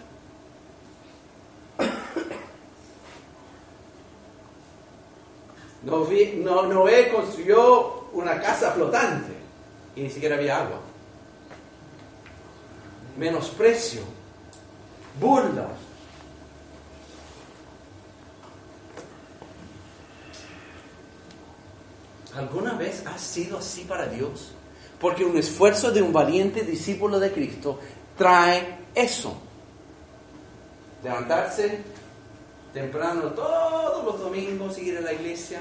Noé 5.83 7.11
construyó 7.11 8.11
una 8.13 8.39
casa 8.39 8.73
flotante 8.73 9.33
y 9.95 10.03
ni 10.03 10.11
siquiera 10.11 10.37
había 10.37 10.59
agua. 10.59 10.81
Menosprecio, 13.17 14.03
burla. 15.19 15.69
¿Alguna 22.37 22.75
vez 22.75 23.07
has 23.07 23.23
sido 23.23 23.57
así 23.57 23.85
para 23.85 24.05
Dios? 24.09 24.53
Porque 25.01 25.25
un 25.25 25.37
esfuerzo 25.37 25.91
de 25.91 26.03
un 26.03 26.13
valiente 26.13 26.63
discípulo 26.63 27.19
de 27.21 27.33
Cristo 27.33 27.79
trae 28.17 28.79
eso. 28.95 29.37
Levantarse 31.03 31.81
temprano 32.73 33.31
todos 33.33 34.05
los 34.05 34.21
domingos, 34.21 34.79
ir 34.79 34.99
a 34.99 35.01
la 35.01 35.13
iglesia, 35.13 35.61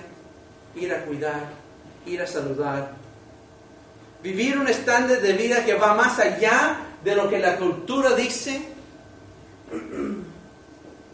ir 0.75 0.93
a 0.93 1.03
cuidar, 1.05 1.49
ir 2.05 2.21
a 2.21 2.27
saludar. 2.27 2.93
Vivir 4.23 4.57
un 4.57 4.67
estándar 4.67 5.21
de 5.21 5.33
vida 5.33 5.63
que 5.63 5.75
va 5.75 5.93
más 5.93 6.17
allá 6.19 6.79
de 7.03 7.15
lo 7.15 7.29
que 7.29 7.39
la 7.39 7.57
cultura 7.57 8.15
dice. 8.15 8.61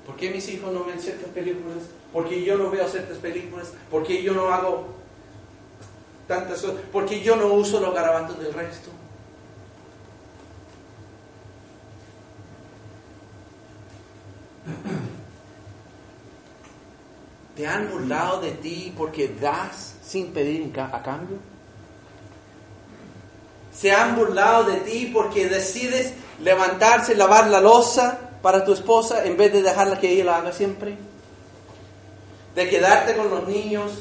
¿Por 0.05 0.15
qué 0.15 0.29
mis 0.31 0.47
hijos 0.49 0.71
no 0.71 0.85
ven 0.85 0.99
ciertas 0.99 1.29
películas? 1.29 1.77
¿Por 2.13 2.27
qué 2.27 2.43
yo 2.43 2.57
no 2.57 2.69
veo 2.69 2.87
ciertas 2.87 3.17
películas? 3.17 3.73
¿Por 3.89 4.03
qué 4.03 4.21
yo 4.21 4.33
no 4.33 4.53
hago 4.53 5.00
tantas 6.31 6.61
cosas? 6.61 6.77
¿Por 6.91 7.05
qué 7.05 7.21
yo 7.21 7.35
no 7.35 7.45
uso 7.47 7.79
los 7.79 7.93
garabatos 7.93 8.39
del 8.39 8.53
resto? 8.53 8.89
¿Te 17.55 17.67
han 17.67 17.91
burlado 17.91 18.41
de 18.41 18.51
ti 18.51 18.93
porque 18.97 19.27
das 19.27 19.95
sin 20.03 20.31
pedir 20.31 20.71
a 20.79 21.03
cambio? 21.03 21.37
¿Se 23.73 23.91
han 23.91 24.15
burlado 24.15 24.65
de 24.65 24.77
ti 24.77 25.11
porque 25.13 25.47
decides 25.47 26.13
levantarse 26.41 27.13
y 27.13 27.15
lavar 27.15 27.49
la 27.49 27.59
losa 27.59 28.17
para 28.41 28.63
tu 28.63 28.73
esposa 28.73 29.25
en 29.25 29.37
vez 29.37 29.53
de 29.53 29.61
dejarla 29.61 29.99
que 29.99 30.11
ella 30.11 30.25
la 30.25 30.37
haga 30.37 30.53
siempre? 30.53 30.97
¿De 32.55 32.69
quedarte 32.69 33.15
con 33.15 33.29
los 33.29 33.47
niños? 33.47 33.91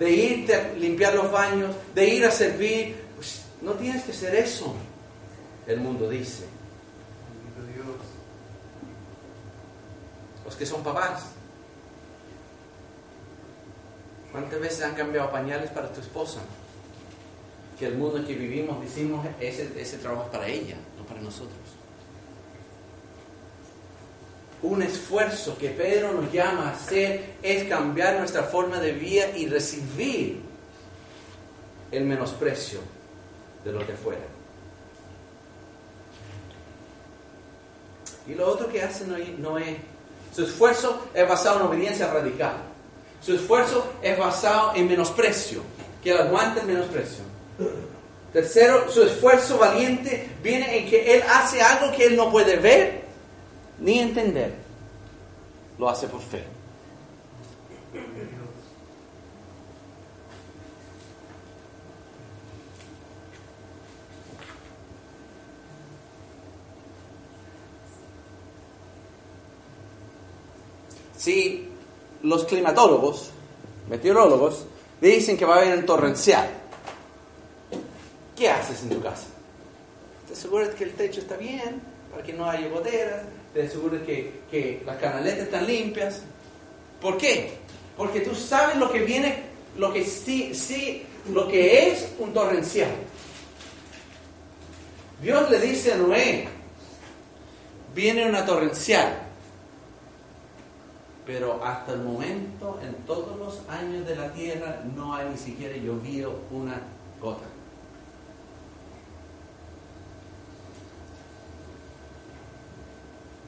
¿De 0.00 0.10
irte 0.10 0.54
a 0.54 0.72
limpiar 0.72 1.14
los 1.14 1.30
baños? 1.30 1.76
¿De 1.94 2.08
ir 2.08 2.24
a 2.24 2.30
servir? 2.30 2.96
Pues, 3.16 3.42
no 3.60 3.74
tienes 3.74 4.02
que 4.02 4.12
hacer 4.12 4.34
eso, 4.34 4.74
el 5.66 5.78
mundo 5.78 6.08
dice. 6.08 6.46
Los 10.42 10.56
que 10.56 10.64
son 10.64 10.82
papás. 10.82 11.26
¿Cuántas 14.32 14.58
veces 14.58 14.82
han 14.82 14.94
cambiado 14.94 15.30
pañales 15.30 15.70
para 15.70 15.92
tu 15.92 16.00
esposa? 16.00 16.40
Que 17.78 17.88
el 17.88 17.98
mundo 17.98 18.16
en 18.16 18.24
que 18.24 18.34
vivimos 18.34 18.80
decimos 18.80 19.26
ese, 19.38 19.70
ese 19.78 19.98
trabajo 19.98 20.24
es 20.24 20.30
para 20.30 20.48
ella, 20.48 20.76
no 20.96 21.04
para 21.04 21.20
nosotros. 21.20 21.58
Un 24.62 24.82
esfuerzo 24.82 25.56
que 25.56 25.70
Pedro 25.70 26.12
nos 26.12 26.30
llama 26.32 26.68
a 26.68 26.72
hacer 26.72 27.36
es 27.42 27.64
cambiar 27.64 28.18
nuestra 28.18 28.42
forma 28.42 28.78
de 28.78 28.92
vida 28.92 29.30
y 29.36 29.46
recibir 29.46 30.40
el 31.90 32.04
menosprecio 32.04 32.80
de 33.64 33.72
lo 33.72 33.86
que 33.86 33.94
fuera. 33.94 34.20
Y 38.26 38.34
lo 38.34 38.46
otro 38.48 38.68
que 38.68 38.82
hace 38.82 39.06
Noé, 39.06 39.78
su 40.34 40.44
esfuerzo 40.44 41.08
es 41.14 41.26
basado 41.26 41.60
en 41.60 41.66
obediencia 41.66 42.12
radical. 42.12 42.56
Su 43.22 43.34
esfuerzo 43.34 43.94
es 44.02 44.16
basado 44.18 44.74
en 44.74 44.88
menosprecio, 44.88 45.62
que 46.02 46.12
él 46.12 46.18
aguante 46.18 46.60
el 46.60 46.66
menosprecio. 46.66 47.24
Tercero, 48.32 48.90
su 48.90 49.02
esfuerzo 49.02 49.58
valiente 49.58 50.30
viene 50.42 50.78
en 50.78 50.88
que 50.88 51.14
él 51.14 51.22
hace 51.28 51.60
algo 51.60 51.96
que 51.96 52.06
él 52.06 52.16
no 52.16 52.30
puede 52.30 52.56
ver 52.56 52.99
ni 53.80 53.98
entender, 53.98 54.54
lo 55.78 55.88
hace 55.88 56.06
por 56.06 56.20
fe. 56.20 56.44
Si 71.16 71.68
los 72.22 72.44
climatólogos, 72.44 73.30
meteorólogos, 73.90 74.64
dicen 75.00 75.36
que 75.36 75.44
va 75.44 75.56
a 75.56 75.58
haber 75.58 75.78
un 75.78 75.84
torrencial, 75.84 76.48
¿qué 78.36 78.48
haces 78.48 78.82
en 78.82 78.90
tu 78.90 79.02
casa? 79.02 79.26
¿Te 80.26 80.32
aseguras 80.32 80.70
que 80.70 80.84
el 80.84 80.94
techo 80.94 81.20
está 81.20 81.36
bien? 81.36 81.82
Para 82.10 82.22
que 82.22 82.32
no 82.32 82.48
haya 82.48 82.68
goteras, 82.68 83.22
te 83.52 83.62
aseguras 83.62 84.02
que, 84.02 84.40
que 84.50 84.82
las 84.86 84.96
canaletas 84.98 85.44
están 85.44 85.66
limpias. 85.66 86.22
¿Por 87.00 87.16
qué? 87.16 87.54
Porque 87.96 88.20
tú 88.20 88.34
sabes 88.34 88.76
lo 88.76 88.90
que 88.90 89.00
viene, 89.00 89.42
lo 89.76 89.92
que 89.92 90.04
sí, 90.04 90.54
sí, 90.54 91.04
lo 91.32 91.48
que 91.48 91.88
es 91.88 92.08
un 92.18 92.32
torrencial. 92.32 92.90
Dios 95.22 95.50
le 95.50 95.60
dice 95.60 95.92
a 95.92 95.96
Noé, 95.96 96.48
viene 97.94 98.26
una 98.26 98.46
torrencial, 98.46 99.18
pero 101.26 101.62
hasta 101.62 101.92
el 101.92 102.00
momento, 102.00 102.80
en 102.82 102.94
todos 103.04 103.38
los 103.38 103.68
años 103.68 104.06
de 104.06 104.16
la 104.16 104.32
tierra, 104.32 104.82
no 104.96 105.14
hay 105.14 105.28
ni 105.28 105.36
siquiera 105.36 105.76
llovido 105.76 106.40
una 106.50 106.80
gota. 107.20 107.49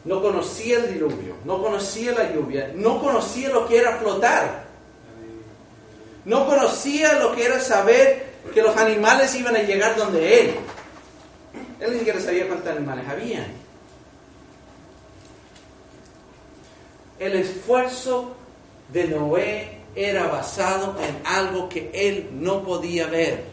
No 0.05 0.21
conocía 0.21 0.79
el 0.79 0.95
diluvio, 0.95 1.37
no 1.45 1.63
conocía 1.63 2.13
la 2.13 2.33
lluvia, 2.33 2.73
no 2.75 3.01
conocía 3.01 3.51
lo 3.51 3.69
que 3.69 3.79
era 3.79 3.99
flotar. 3.99 4.65
No 6.25 6.47
conocía 6.47 7.15
lo 7.15 7.35
que 7.35 7.45
era 7.45 7.61
saber 7.61 8.33
que 8.53 8.63
los 8.63 8.77
animales 8.77 9.35
iban 9.35 9.57
a 9.57 9.63
llegar 9.63 9.97
donde 9.97 10.41
él. 10.41 10.55
Él 11.81 11.93
ni 11.93 11.99
siquiera 11.99 12.21
sabía 12.21 12.47
cuántos 12.47 12.71
animales 12.71 13.09
había. 13.09 13.47
El 17.19 17.35
esfuerzo 17.35 18.35
de 18.89 19.07
Noé 19.09 19.79
era 19.95 20.27
basado 20.27 20.97
en 21.01 21.25
algo 21.25 21.69
que 21.69 21.91
él 21.93 22.31
no 22.33 22.65
podía 22.65 23.07
ver. 23.07 23.52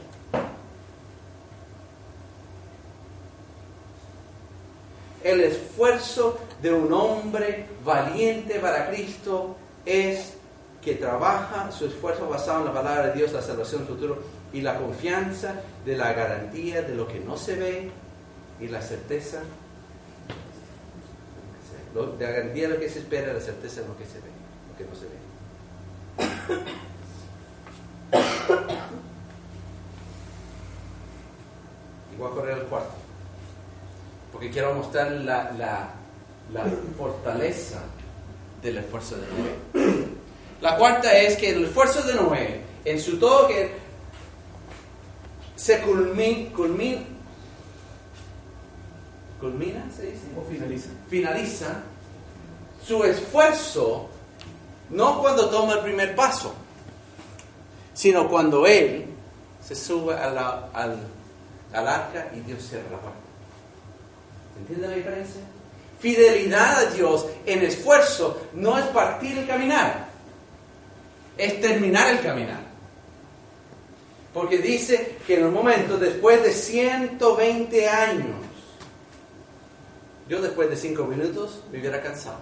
El 5.30 5.42
esfuerzo 5.42 6.40
de 6.60 6.74
un 6.74 6.92
hombre 6.92 7.68
valiente 7.86 8.60
para 8.60 8.90
Cristo 8.90 9.56
es 9.86 10.34
que 10.82 10.96
trabaja 10.96 11.72
su 11.72 11.86
esfuerzo 11.86 12.28
basado 12.28 12.62
en 12.62 12.66
la 12.66 12.74
palabra 12.74 13.08
de 13.08 13.14
Dios, 13.14 13.32
la 13.32 13.44
salvación 13.44 13.86
futuro 13.86 14.18
y 14.52 14.62
la 14.62 14.80
confianza 14.80 15.54
de 15.86 15.96
la 15.96 16.14
garantía 16.14 16.82
de 16.82 16.96
lo 16.96 17.08
que 17.08 17.20
no 17.20 17.38
se 17.38 17.56
ve 17.58 17.92
y 18.60 18.70
la 18.70 18.82
certeza, 18.82 19.42
de 21.94 22.26
la 22.26 22.32
garantía 22.32 22.68
de 22.68 22.74
lo 22.74 22.80
que 22.80 22.90
se 22.90 22.98
espera, 22.98 23.32
la 23.32 23.40
certeza 23.40 23.82
de 23.82 23.88
lo 23.88 23.96
que 24.00 24.06
se 24.06 24.16
ve, 24.16 24.32
lo 24.72 24.78
que 24.80 24.86
no 24.86 24.96
se 24.96 25.06
ve. 25.06 25.18
Y 32.12 32.22
a 32.22 32.30
correr 32.32 32.56
al 32.56 32.64
cuarto, 32.64 33.09
porque 34.32 34.50
quiero 34.50 34.74
mostrar 34.74 35.12
la, 35.12 35.52
la, 35.58 35.90
la 36.54 36.66
fortaleza 36.98 37.80
del 38.62 38.78
esfuerzo 38.78 39.16
de 39.18 39.28
Noé. 39.28 40.06
La 40.62 40.76
cuarta 40.78 41.18
es 41.18 41.38
que 41.38 41.52
el 41.52 41.66
esfuerzo 41.66 42.02
de 42.04 42.14
Noé, 42.16 42.62
en 42.86 43.00
su 43.00 43.18
todo 43.18 43.48
que 43.48 43.72
se 45.56 45.82
culmina, 45.82 46.52
culmina, 46.54 47.02
culmina, 49.40 49.86
se 49.96 50.04
dice, 50.08 50.24
O 50.38 50.42
finaliza. 50.50 50.90
finaliza 51.10 51.82
su 52.86 53.04
esfuerzo 53.04 54.10
no 54.90 55.20
cuando 55.22 55.50
toma 55.50 55.74
el 55.74 55.80
primer 55.80 56.16
paso, 56.16 56.54
sino 57.94 58.28
cuando 58.30 58.66
él 58.66 59.06
se 59.66 59.76
sube 59.76 60.14
a 60.16 60.30
la- 60.32 60.70
al, 60.74 60.98
al 61.74 61.88
arca 61.88 62.30
y 62.36 62.40
Dios 62.42 62.64
cierra 62.68 62.86
la 62.92 62.98
puerta. 62.98 63.20
¿Entiende 64.60 64.88
la 64.88 64.96
diferencia? 64.96 65.42
Fidelidad 66.00 66.78
a 66.80 66.86
Dios 66.92 67.26
en 67.46 67.64
esfuerzo 67.64 68.48
no 68.54 68.78
es 68.78 68.86
partir 68.86 69.38
el 69.38 69.48
caminar, 69.48 70.08
es 71.38 71.60
terminar 71.60 72.10
el 72.10 72.22
caminar. 72.22 72.70
Porque 74.34 74.60
dice 74.60 75.18
que 75.26 75.40
en 75.40 75.46
un 75.46 75.54
momento, 75.54 75.98
después 75.98 76.44
de 76.44 76.54
120 76.54 77.90
años, 77.90 78.36
yo 80.30 80.42
después 80.42 80.70
de 80.70 80.78
5 80.78 81.04
minutos 81.06 81.64
me 81.72 81.80
hubiera 81.80 82.02
cansado. 82.02 82.38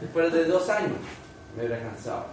Después 0.00 0.32
de 0.32 0.44
2 0.44 0.68
años 0.70 0.92
me 1.56 1.64
hubiera 1.64 1.82
cansado. 1.82 2.26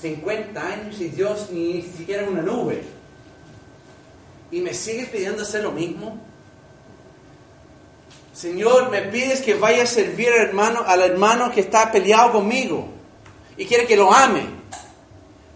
50 0.00 0.66
años 0.66 1.00
y 1.00 1.08
Dios 1.08 1.50
ni 1.50 1.82
siquiera 1.82 2.26
una 2.28 2.42
nube. 2.42 2.82
¿Y 4.50 4.60
me 4.60 4.72
sigues 4.72 5.10
pidiendo 5.10 5.42
hacer 5.42 5.62
lo 5.62 5.72
mismo? 5.72 6.29
Señor, 8.40 8.88
me 8.88 9.02
pides 9.02 9.42
que 9.42 9.52
vaya 9.52 9.82
a 9.82 9.86
servir 9.86 10.30
al 10.30 10.48
hermano, 10.48 10.82
al 10.86 11.02
hermano 11.02 11.50
que 11.50 11.60
está 11.60 11.92
peleado 11.92 12.32
conmigo 12.32 12.88
y 13.58 13.66
quiere 13.66 13.86
que 13.86 13.98
lo 13.98 14.10
ame. 14.10 14.46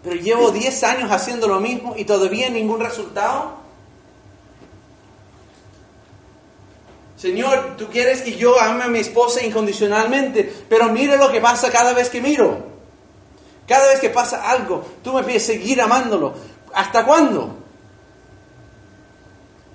Pero 0.03 0.15
llevo 0.17 0.51
10 0.51 0.83
años 0.83 1.11
haciendo 1.11 1.47
lo 1.47 1.59
mismo 1.59 1.95
y 1.97 2.05
todavía 2.05 2.47
ningún 2.47 2.79
resultado. 2.79 3.55
Señor, 7.17 7.75
tú 7.75 7.87
quieres 7.87 8.21
que 8.21 8.35
yo 8.35 8.61
ame 8.61 8.83
a 8.83 8.87
mi 8.87 8.99
esposa 8.99 9.43
incondicionalmente, 9.43 10.53
pero 10.69 10.89
mira 10.89 11.15
lo 11.15 11.31
que 11.31 11.41
pasa 11.41 11.71
cada 11.71 11.91
vez 11.93 12.11
que 12.11 12.21
miro. 12.21 12.67
Cada 13.67 13.87
vez 13.87 13.99
que 13.99 14.11
pasa 14.11 14.47
algo, 14.47 14.85
tú 15.03 15.11
me 15.11 15.23
pides 15.23 15.43
seguir 15.43 15.81
amándolo. 15.81 16.35
¿Hasta 16.71 17.03
cuándo? 17.03 17.55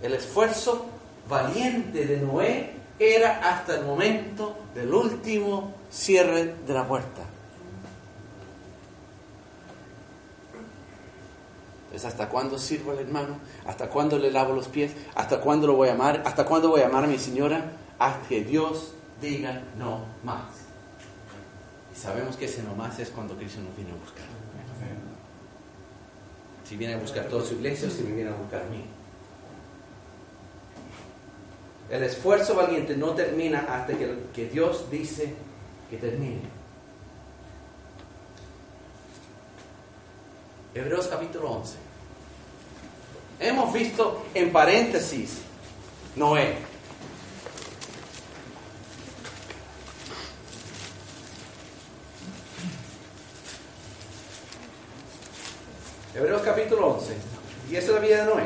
El 0.00 0.14
esfuerzo 0.14 0.86
valiente 1.28 2.06
de 2.06 2.16
Noé 2.18 2.79
era 3.00 3.40
hasta 3.50 3.76
el 3.76 3.86
momento 3.86 4.58
del 4.74 4.92
último 4.92 5.74
cierre 5.90 6.54
de 6.66 6.74
la 6.74 6.86
puerta. 6.86 7.22
Es 11.94 12.04
hasta 12.04 12.28
cuándo 12.28 12.58
sirvo 12.58 12.92
al 12.92 12.98
hermano, 12.98 13.38
hasta 13.66 13.88
cuándo 13.88 14.18
le 14.18 14.30
lavo 14.30 14.52
los 14.52 14.68
pies, 14.68 14.92
hasta 15.14 15.40
cuándo 15.40 15.66
lo 15.66 15.74
voy 15.74 15.88
a 15.88 15.94
amar, 15.94 16.22
hasta 16.26 16.44
cuándo 16.44 16.68
voy 16.68 16.82
a 16.82 16.86
amar 16.86 17.04
a 17.04 17.06
mi 17.06 17.18
señora, 17.18 17.72
hasta 17.98 18.28
que 18.28 18.44
Dios 18.44 18.92
diga 19.20 19.62
no 19.78 20.04
más. 20.22 20.44
Y 21.92 21.98
sabemos 21.98 22.36
que 22.36 22.44
ese 22.44 22.62
no 22.62 22.74
más 22.74 22.98
es 22.98 23.08
cuando 23.08 23.34
Cristo 23.34 23.62
nos 23.62 23.74
viene 23.74 23.92
a 23.92 23.94
buscar. 23.94 24.24
Si 26.64 26.76
viene 26.76 26.94
a 26.94 26.98
buscar 26.98 27.24
toda 27.24 27.44
su 27.44 27.54
iglesia 27.54 27.88
o 27.88 27.90
si 27.90 28.02
me 28.02 28.12
viene 28.12 28.30
a 28.30 28.34
buscar 28.34 28.62
a 28.62 28.66
mí. 28.66 28.84
El 31.90 32.04
esfuerzo 32.04 32.54
valiente 32.54 32.96
no 32.96 33.14
termina 33.14 33.66
hasta 33.68 33.94
que, 34.32 34.46
Dios 34.46 34.88
dice 34.92 35.34
que 35.90 35.96
termine. 35.96 36.42
Hebreos 40.72 41.08
capítulo 41.08 41.50
11. 41.50 41.74
Hemos 43.40 43.72
visto 43.72 44.24
en 44.34 44.52
paréntesis 44.52 45.38
Noé. 46.14 46.58
Hebreos 56.14 56.42
capítulo 56.42 56.86
11. 56.98 57.16
Y 57.68 57.76
esa 57.76 57.86
es 57.88 57.94
la 57.94 58.00
vida 58.00 58.24
de 58.24 58.32
Noé. 58.32 58.44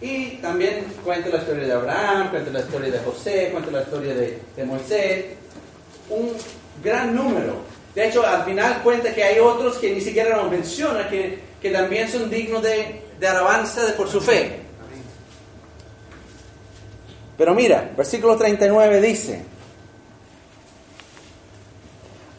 Y 0.00 0.36
también 0.36 0.86
cuenta 1.04 1.28
la 1.28 1.38
historia 1.38 1.66
de 1.66 1.72
Abraham, 1.72 2.30
cuenta 2.30 2.50
la 2.50 2.60
historia 2.60 2.90
de 2.90 2.98
José, 3.00 3.48
cuenta 3.52 3.70
la 3.70 3.82
historia 3.82 4.14
de, 4.14 4.64
Moisés. 4.64 5.24
Un 6.08 6.32
gran 6.82 7.14
número. 7.14 7.56
De 7.94 8.08
hecho, 8.08 8.26
al 8.26 8.44
final 8.44 8.82
cuenta 8.82 9.14
que 9.14 9.22
hay 9.22 9.38
otros 9.38 9.76
que 9.76 9.92
ni 9.92 10.00
siquiera 10.00 10.36
nos 10.36 10.50
menciona, 10.50 11.08
que, 11.08 11.38
que 11.60 11.70
también 11.70 12.08
son 12.08 12.30
dignos 12.30 12.62
de, 12.62 13.02
de 13.18 13.26
alabanza 13.26 13.94
por 13.96 14.08
su 14.08 14.20
fe. 14.20 14.60
Pero 17.36 17.54
mira, 17.54 17.92
versículo 17.96 18.36
39 18.36 19.00
dice, 19.00 19.42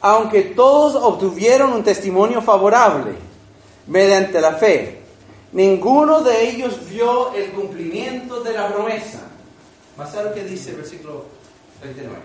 aunque 0.02 0.42
todos 0.42 0.96
obtuvieron 0.96 1.74
un 1.74 1.84
testimonio 1.84 2.42
favorable 2.42 3.14
mediante 3.88 4.42
la 4.42 4.54
fe, 4.54 5.01
ninguno 5.52 6.22
de 6.22 6.50
ellos 6.50 6.88
vio 6.90 7.34
el 7.34 7.52
cumplimiento 7.52 8.42
de 8.42 8.54
la 8.54 8.68
promesa. 8.68 9.22
Más 9.98 10.16
a 10.16 10.24
lo 10.24 10.34
que 10.34 10.44
dice 10.44 10.72
el 10.72 10.78
versículo 10.78 11.26
39. 11.82 12.22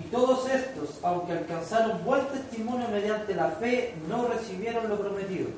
Y 0.00 0.10
todos 0.10 0.48
estos, 0.48 0.98
aunque 1.02 1.32
alcanzaron 1.32 2.02
buen 2.04 2.26
testimonio 2.28 2.88
mediante 2.88 3.34
la 3.34 3.50
fe, 3.50 3.94
no 4.08 4.28
recibieron 4.28 4.88
lo 4.88 4.98
prometido. 4.98 5.48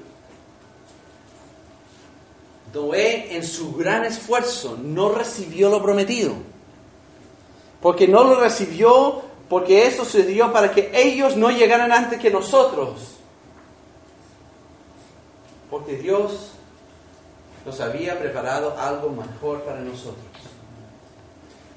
Noé 2.75 3.37
en 3.37 3.45
su 3.45 3.75
gran 3.75 4.05
esfuerzo 4.05 4.79
no 4.83 5.11
recibió 5.11 5.69
lo 5.69 5.83
prometido. 5.83 6.33
Porque 7.81 8.09
no 8.09 8.25
lo 8.25 8.41
recibió, 8.41 9.23
porque 9.49 9.87
eso 9.87 10.05
sucedió 10.05 10.53
para 10.53 10.73
que 10.73 10.91
ellos 10.95 11.37
no 11.37 11.51
llegaran 11.51 11.93
antes 11.93 12.19
que 12.19 12.31
nosotros. 12.31 13.17
Porque 15.71 15.97
Dios 15.97 16.52
nos 17.65 17.81
había 17.81 18.19
preparado 18.19 18.79
algo 18.79 19.11
mejor 19.11 19.63
para 19.63 19.81
nosotros. 19.81 20.27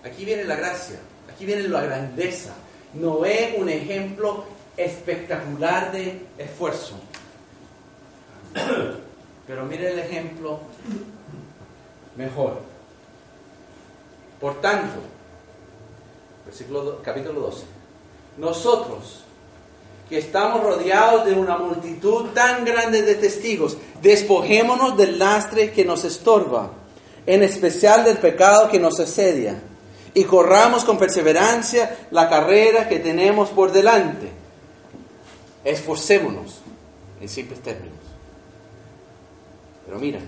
Aquí 0.04 0.26
viene 0.26 0.44
la 0.44 0.56
gracia, 0.56 1.00
aquí 1.34 1.46
viene 1.46 1.68
la 1.68 1.82
grandeza. 1.82 2.54
Noé, 2.94 3.56
un 3.58 3.70
ejemplo 3.70 4.46
espectacular 4.78 5.92
de 5.92 6.26
esfuerzo. 6.38 6.96
Pero 9.48 9.66
mire 9.66 9.92
el 9.92 10.00
ejemplo 10.00 10.60
mejor. 12.16 12.62
Por 14.40 14.62
tanto, 14.62 15.00
versículo 16.46 17.02
capítulo 17.02 17.42
12. 17.42 17.66
Nosotros, 18.38 19.25
que 20.10 20.20
estamos 20.20 20.64
rodeados 20.64 21.26
de 21.26 21.34
una 21.34 21.58
multitud 21.58 22.26
tan 22.34 22.64
grande 22.64 23.02
de 23.02 23.16
testigos, 23.16 23.78
despojémonos 24.02 24.96
del 24.98 25.18
lastre 25.18 25.72
que 25.72 25.84
nos 25.84 26.04
estorba, 26.04 26.72
en 27.26 27.42
especial 27.42 28.04
del 28.04 28.18
pecado 28.18 28.70
que 28.70 28.80
nos 28.80 29.00
asedia, 29.00 29.60
y 30.14 30.24
corramos 30.24 30.86
con 30.86 30.98
perseverancia 30.98 32.08
la 32.12 32.30
carrera 32.30 32.88
que 32.88 33.00
tenemos 33.00 33.50
por 33.50 33.72
delante. 33.72 34.30
Esforcémonos, 35.64 36.62
en 37.20 37.28
simples 37.28 37.62
términos. 37.62 37.98
Pero 39.86 40.00
mira, 40.00 40.20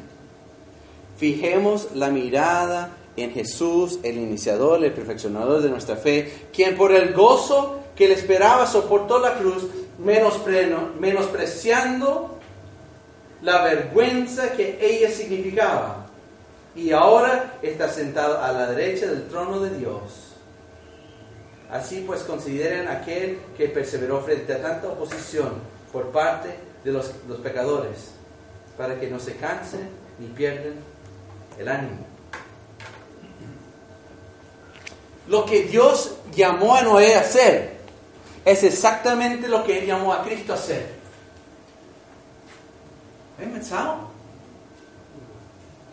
fijemos 1.17 1.89
la 1.93 2.09
mirada 2.09 2.97
en 3.15 3.32
Jesús, 3.32 3.99
el 4.03 4.17
iniciador, 4.17 4.84
el 4.84 4.91
perfeccionador 4.91 5.61
de 5.61 5.69
nuestra 5.69 5.95
fe, 5.95 6.47
quien 6.53 6.75
por 6.75 6.91
el 6.91 7.13
gozo 7.13 7.80
que 7.98 8.08
le 8.08 8.14
esperaba 8.14 8.68
soportó 8.68 9.20
la 9.20 9.34
cruz, 9.36 9.64
menospre- 10.00 10.93
menospreciando 11.00 12.38
la 13.41 13.64
vergüenza 13.64 14.52
que 14.54 14.78
ella 14.80 15.10
significaba. 15.12 16.06
Y 16.76 16.91
ahora 16.91 17.56
está 17.64 17.89
sentado 17.89 18.41
a 18.41 18.52
la 18.52 18.68
derecha 18.68 19.08
del 19.08 19.28
trono 19.28 19.60
de 19.62 19.78
Dios. 19.78 20.34
Así 21.72 22.04
pues 22.06 22.22
consideren 22.22 22.88
aquel 22.88 23.39
que 23.58 23.68
perseveró 23.68 24.22
frente 24.22 24.54
a 24.54 24.62
tanta 24.62 24.88
oposición 24.88 25.54
por 25.91 26.12
parte 26.12 26.50
de 26.84 26.91
los, 26.91 27.12
los 27.28 27.39
pecadores, 27.39 28.12
para 28.78 29.00
que 29.00 29.10
no 29.10 29.20
se 29.20 29.36
cansen 29.38 29.89
ni 30.20 30.28
pierdan 30.28 30.76
el 31.58 31.68
ánimo. 31.68 32.06
Lo 35.28 35.45
que 35.45 35.64
Dios 35.64 36.16
llamó 36.34 36.76
a 36.76 36.84
Noé 36.84 37.16
a 37.16 37.22
hacer 37.22 37.76
es 38.48 38.64
exactamente 38.64 39.50
lo 39.50 39.62
que 39.66 39.80
Él 39.80 39.88
llamó 39.88 40.14
a 40.14 40.24
Cristo 40.24 40.54
a 40.54 40.56
hacer. 40.56 40.95
¿Han 43.41 43.52
pensado? 43.52 44.08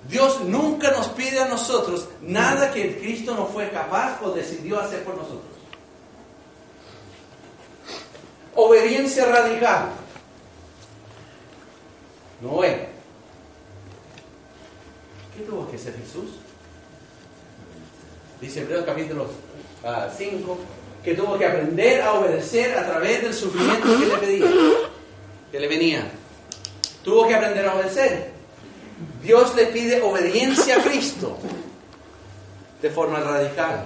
Dios 0.09 0.41
nunca 0.43 0.93
nos 0.93 1.09
pide 1.09 1.41
a 1.41 1.49
nosotros 1.49 2.09
nada 2.23 2.73
que 2.73 2.97
Cristo 3.01 3.35
no 3.35 3.47
fue 3.47 3.71
capaz 3.71 4.23
o 4.23 4.31
decidió 4.31 4.79
hacer 4.79 5.03
por 5.03 5.17
nosotros. 5.17 5.43
Obediencia 8.55 9.25
radical. 9.25 9.89
Noé. 12.41 12.89
¿Qué 15.37 15.43
tuvo 15.43 15.69
que 15.69 15.75
hacer 15.75 15.97
Jesús? 15.97 16.37
Dice 18.41 18.61
Hebreos 18.61 18.85
capítulo 18.85 19.27
5 20.17 20.59
que 21.05 21.15
tuvo 21.15 21.39
que 21.39 21.45
aprender 21.45 22.01
a 22.01 22.15
obedecer 22.15 22.77
a 22.79 22.87
través 22.87 23.23
del 23.23 23.35
sufrimiento 23.35 23.87
que 23.99 24.07
le 24.07 24.17
pedía, 24.17 24.51
que 25.53 25.61
le 25.61 25.69
venía. 25.69 26.11
Tuvo 27.03 27.29
que 27.29 27.35
aprender 27.35 27.69
a 27.69 27.75
obedecer. 27.75 28.33
Dios 29.23 29.55
le 29.55 29.67
pide 29.67 30.01
obediencia 30.01 30.77
a 30.77 30.83
Cristo 30.83 31.39
de 32.81 32.91
forma 32.91 33.21
radical. 33.21 33.85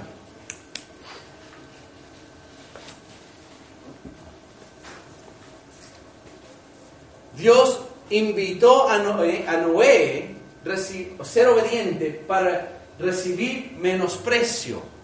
Dios 7.37 7.81
invitó 8.11 8.89
a 8.89 8.99
Noé 8.99 9.45
a 9.47 9.57
Noé 9.57 10.35
a 11.19 11.25
ser 11.25 11.49
obediente 11.49 12.11
para 12.27 12.69
recibir 12.99 13.77
menosprecio. 13.79 14.98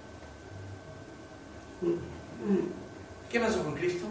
¿Qué 3.30 3.40
pasó 3.40 3.62
con 3.62 3.74
Cristo? 3.74 4.06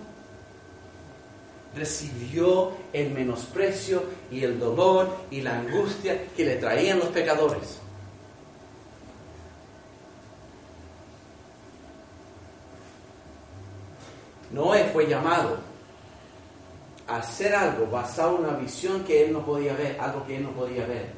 Recibió 1.76 2.72
el 2.92 3.12
menosprecio 3.12 4.04
y 4.32 4.44
el 4.44 4.60
dolor 4.60 5.10
y 5.32 5.42
la 5.42 5.60
angustia 5.60 6.28
que 6.36 6.46
le 6.46 6.58
traían 6.58 7.00
los 7.00 7.10
pecadores. 7.10 7.80
Noé 14.52 14.86
fue 14.94 15.08
llamado 15.08 15.58
a 17.08 17.18
hacer 17.18 17.56
algo 17.56 17.88
basado 17.88 18.38
en 18.38 18.46
una 18.46 18.58
visión 18.58 19.04
que 19.04 19.26
él 19.26 19.34
no 19.34 19.44
podía 19.44 19.74
ver, 19.74 20.00
algo 20.00 20.26
que 20.26 20.38
él 20.38 20.44
no 20.44 20.52
podía 20.52 20.86
ver. 20.86 21.12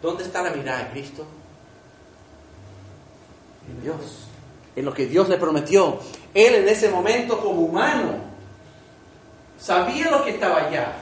¿Dónde 0.00 0.22
está 0.22 0.42
la 0.42 0.50
mirada 0.50 0.84
de 0.84 0.90
Cristo? 0.90 1.26
En 3.68 3.82
Dios, 3.82 4.28
en 4.76 4.84
lo 4.84 4.92
que 4.92 5.06
Dios 5.06 5.28
le 5.28 5.38
prometió. 5.38 5.98
Él 6.32 6.54
en 6.54 6.68
ese 6.68 6.88
momento 6.88 7.38
como 7.40 7.60
humano 7.60 8.14
sabía 9.58 10.10
lo 10.10 10.24
que 10.24 10.30
estaba 10.30 10.66
allá. 10.66 10.96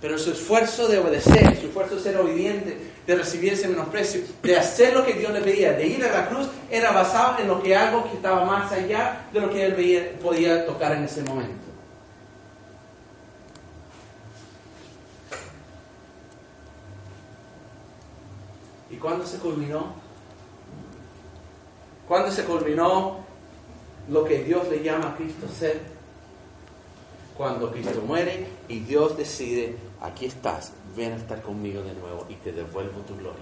Pero 0.00 0.16
su 0.16 0.30
esfuerzo 0.30 0.86
de 0.86 0.98
obedecer, 0.98 1.58
su 1.58 1.66
esfuerzo 1.66 1.96
de 1.96 2.02
ser 2.02 2.16
obediente, 2.18 2.76
de 3.04 3.14
recibir 3.16 3.54
ese 3.54 3.66
menosprecio, 3.66 4.20
de 4.42 4.56
hacer 4.56 4.94
lo 4.94 5.04
que 5.04 5.14
Dios 5.14 5.32
le 5.32 5.40
pedía, 5.40 5.72
de 5.72 5.86
ir 5.86 6.04
a 6.04 6.12
la 6.12 6.28
cruz, 6.28 6.46
era 6.70 6.92
basado 6.92 7.40
en 7.40 7.48
lo 7.48 7.60
que 7.60 7.74
algo 7.74 8.04
que 8.04 8.16
estaba 8.16 8.44
más 8.44 8.70
allá 8.70 9.26
de 9.32 9.40
lo 9.40 9.50
que 9.50 9.64
él 9.64 10.18
podía 10.22 10.64
tocar 10.66 10.92
en 10.92 11.04
ese 11.04 11.22
momento. 11.22 11.68
¿Y 18.90 18.96
cuándo 18.96 19.26
se 19.26 19.38
culminó? 19.38 20.07
¿Cuándo 22.28 22.42
se 22.42 22.46
culminó 22.46 23.24
lo 24.10 24.22
que 24.22 24.44
Dios 24.44 24.68
le 24.68 24.82
llama 24.82 25.12
a 25.12 25.16
Cristo 25.16 25.48
ser? 25.48 25.80
Cuando 27.34 27.70
Cristo 27.70 28.02
muere 28.06 28.46
y 28.68 28.80
Dios 28.80 29.16
decide, 29.16 29.74
aquí 30.02 30.26
estás, 30.26 30.72
ven 30.94 31.12
a 31.12 31.16
estar 31.16 31.40
conmigo 31.40 31.82
de 31.82 31.94
nuevo 31.94 32.26
y 32.28 32.34
te 32.34 32.52
devuelvo 32.52 33.00
tu 33.00 33.16
gloria. 33.16 33.40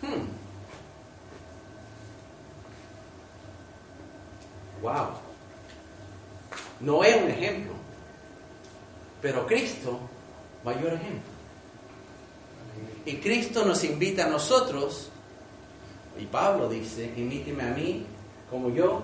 Hmm. 0.00 0.24
Wow. 4.80 5.08
No 6.80 7.04
es 7.04 7.22
un 7.22 7.28
ejemplo, 7.30 7.74
pero 9.20 9.46
Cristo, 9.46 10.00
mayor 10.64 10.94
ejemplo. 10.94 11.30
Y 13.04 13.16
Cristo 13.16 13.66
nos 13.66 13.84
invita 13.84 14.24
a 14.24 14.28
nosotros, 14.30 15.11
y 16.18 16.24
Pablo 16.26 16.68
dice, 16.68 17.12
imíteme 17.16 17.62
a 17.62 17.70
mí 17.70 18.06
como 18.50 18.70
yo. 18.70 19.02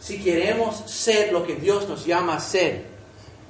Si 0.00 0.22
queremos 0.22 0.90
ser 0.90 1.32
lo 1.32 1.46
que 1.46 1.56
Dios 1.56 1.88
nos 1.88 2.06
llama 2.06 2.36
a 2.36 2.40
ser, 2.40 2.84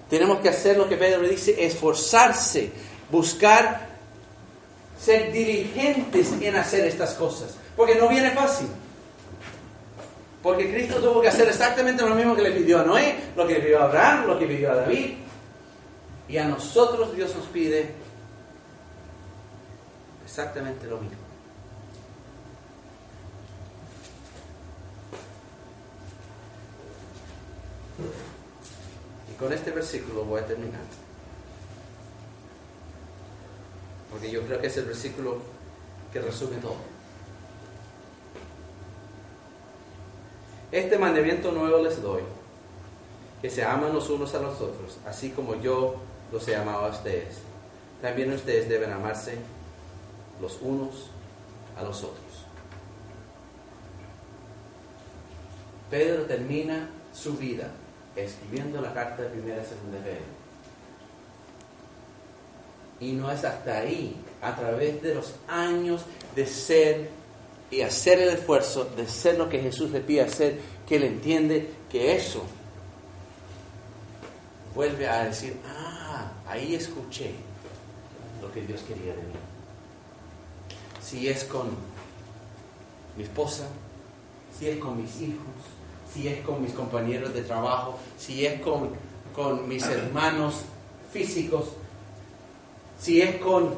tenemos 0.08 0.40
que 0.40 0.48
hacer 0.48 0.76
lo 0.76 0.88
que 0.88 0.96
Pedro 0.96 1.22
dice, 1.22 1.64
esforzarse, 1.64 2.72
buscar 3.10 3.88
ser 5.00 5.32
diligentes 5.32 6.32
en 6.40 6.56
hacer 6.56 6.84
estas 6.86 7.14
cosas, 7.14 7.54
porque 7.76 7.94
no 7.94 8.08
viene 8.08 8.32
fácil. 8.32 8.66
Porque 10.42 10.72
Cristo 10.72 10.96
tuvo 11.00 11.20
que 11.20 11.28
hacer 11.28 11.48
exactamente 11.48 12.02
lo 12.02 12.14
mismo 12.14 12.34
que 12.34 12.42
le 12.42 12.52
pidió 12.52 12.80
a 12.80 12.84
Noé, 12.84 13.14
lo 13.36 13.46
que 13.46 13.54
le 13.54 13.60
pidió 13.60 13.80
a 13.80 13.84
Abraham, 13.84 14.26
lo 14.26 14.38
que 14.38 14.46
le 14.46 14.54
pidió 14.54 14.72
a 14.72 14.76
David. 14.76 15.14
Y 16.28 16.36
a 16.38 16.44
nosotros 16.46 17.14
Dios 17.14 17.34
nos 17.36 17.46
pide 17.46 17.94
exactamente 20.30 20.86
lo 20.86 20.98
mismo. 20.98 21.18
Y 29.28 29.34
con 29.36 29.52
este 29.52 29.72
versículo 29.72 30.24
voy 30.24 30.40
a 30.40 30.46
terminar. 30.46 30.80
Porque 34.08 34.30
yo 34.30 34.42
creo 34.42 34.60
que 34.60 34.68
es 34.68 34.76
el 34.76 34.84
versículo 34.84 35.38
que 36.12 36.20
resume 36.20 36.58
todo. 36.58 36.76
Este 40.70 40.96
mandamiento 40.96 41.50
nuevo 41.50 41.82
les 41.82 42.00
doy, 42.00 42.22
que 43.42 43.50
se 43.50 43.64
aman 43.64 43.92
los 43.92 44.08
unos 44.08 44.32
a 44.36 44.40
los 44.40 44.60
otros, 44.60 44.98
así 45.04 45.30
como 45.30 45.56
yo 45.56 45.96
los 46.30 46.46
he 46.46 46.54
amado 46.54 46.86
a 46.86 46.90
ustedes. 46.90 47.38
También 48.00 48.32
ustedes 48.32 48.68
deben 48.68 48.92
amarse 48.92 49.36
los 50.40 50.58
unos 50.60 51.10
a 51.76 51.82
los 51.82 52.02
otros. 52.02 52.20
Pedro 55.90 56.22
termina 56.24 56.88
su 57.12 57.36
vida 57.36 57.70
escribiendo 58.14 58.80
la 58.80 58.94
carta 58.94 59.22
de 59.22 59.30
primera 59.30 59.62
y 59.62 59.66
segunda 59.66 59.98
de 59.98 60.04
Pedro. 60.04 60.40
Y 63.00 63.12
no 63.12 63.30
es 63.30 63.44
hasta 63.44 63.78
ahí, 63.78 64.16
a 64.42 64.54
través 64.54 65.02
de 65.02 65.14
los 65.14 65.34
años 65.48 66.02
de 66.36 66.46
ser 66.46 67.10
y 67.70 67.82
hacer 67.82 68.20
el 68.20 68.30
esfuerzo 68.30 68.84
de 68.84 69.06
ser 69.06 69.38
lo 69.38 69.48
que 69.48 69.60
Jesús 69.60 69.90
le 69.90 70.00
pide 70.00 70.22
hacer, 70.22 70.58
que 70.86 70.96
él 70.96 71.04
entiende 71.04 71.70
que 71.88 72.16
eso 72.16 72.42
vuelve 74.74 75.08
a 75.08 75.24
decir, 75.24 75.56
ah, 75.66 76.32
ahí 76.46 76.74
escuché 76.74 77.32
lo 78.42 78.52
que 78.52 78.62
Dios 78.62 78.80
quería 78.82 79.14
de 79.14 79.22
mí. 79.22 79.49
Si 81.02 81.28
es 81.28 81.44
con 81.44 81.68
mi 83.16 83.24
esposa, 83.24 83.66
si 84.58 84.68
es 84.68 84.78
con 84.78 85.00
mis 85.00 85.20
hijos, 85.20 85.38
si 86.12 86.28
es 86.28 86.44
con 86.44 86.62
mis 86.62 86.72
compañeros 86.72 87.32
de 87.34 87.42
trabajo, 87.42 87.98
si 88.18 88.44
es 88.46 88.60
con, 88.60 88.90
con 89.34 89.68
mis 89.68 89.84
hermanos 89.84 90.56
físicos, 91.12 91.66
si 93.00 93.20
es 93.22 93.36
con... 93.36 93.74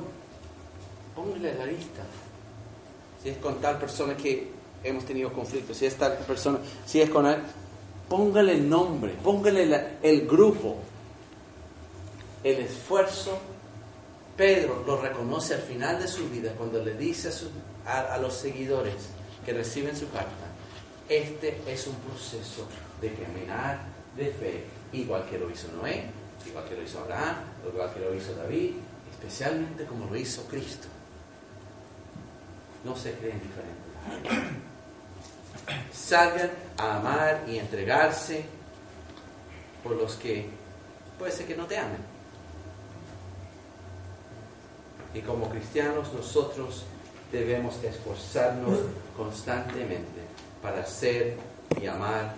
Póngale 1.15 1.55
la 1.55 1.67
lista. 1.67 2.03
Si 3.23 3.29
es 3.29 3.37
con 3.37 3.61
tal 3.61 3.79
persona 3.79 4.17
que 4.17 4.51
hemos 4.83 5.05
tenido 5.05 5.33
conflictos, 5.33 5.77
si 5.77 5.87
es 5.87 5.95
tal 5.97 6.17
persona, 6.19 6.59
si 6.87 7.01
es 7.01 7.09
con 7.11 7.27
él, 7.27 7.37
póngale 8.09 8.55
el 8.55 8.69
nombre, 8.69 9.13
póngale 9.23 9.67
la- 9.67 9.99
el 10.03 10.27
grupo, 10.27 10.77
el 12.43 12.59
esfuerzo. 12.63 13.39
Pedro 14.37 14.83
lo 14.87 15.01
reconoce 15.01 15.55
al 15.55 15.63
final 15.63 16.01
de 16.01 16.09
su 16.09 16.29
vida 16.29 16.53
cuando 16.57 16.83
le 16.83 16.95
dice 16.95 17.31
a, 17.87 18.15
a 18.15 18.19
los 18.19 18.35
seguidores 18.35 18.95
que 19.45 19.53
reciben 19.53 19.97
su 19.97 20.11
carta, 20.11 20.47
este 21.09 21.61
es 21.67 21.87
un 21.87 21.97
proceso 21.97 22.67
de 23.01 23.13
caminar 23.15 23.81
de 24.17 24.27
fe, 24.27 24.65
igual 24.93 25.27
que 25.29 25.39
lo 25.39 25.51
hizo 25.51 25.69
Noé, 25.73 26.07
igual 26.47 26.65
que 26.69 26.77
lo 26.77 26.83
hizo 26.83 27.01
Abraham, 27.01 27.37
igual 27.71 27.93
que 27.93 28.01
lo 28.01 28.15
hizo 28.15 28.35
David, 28.35 28.73
especialmente 29.11 29.85
como 29.85 30.07
lo 30.07 30.17
hizo 30.17 30.45
Cristo. 30.47 30.89
No 32.85 32.97
se 32.97 33.13
creen 33.15 33.41
diferentes. 33.41 34.57
Salgan 35.93 36.51
a 36.79 36.97
amar 36.97 37.45
y 37.47 37.59
entregarse 37.59 38.45
por 39.83 39.97
los 39.97 40.15
que 40.15 40.49
puede 41.19 41.33
ser 41.33 41.47
que 41.47 41.57
no 41.57 41.67
te 41.67 41.79
amen. 41.79 42.12
Y 45.15 45.21
como 45.21 45.49
cristianos 45.49 46.13
nosotros 46.13 46.85
debemos 47.31 47.83
esforzarnos 47.83 48.79
constantemente 49.17 50.21
para 50.63 50.85
ser 50.87 51.37
y 51.81 51.87
amar 51.87 52.35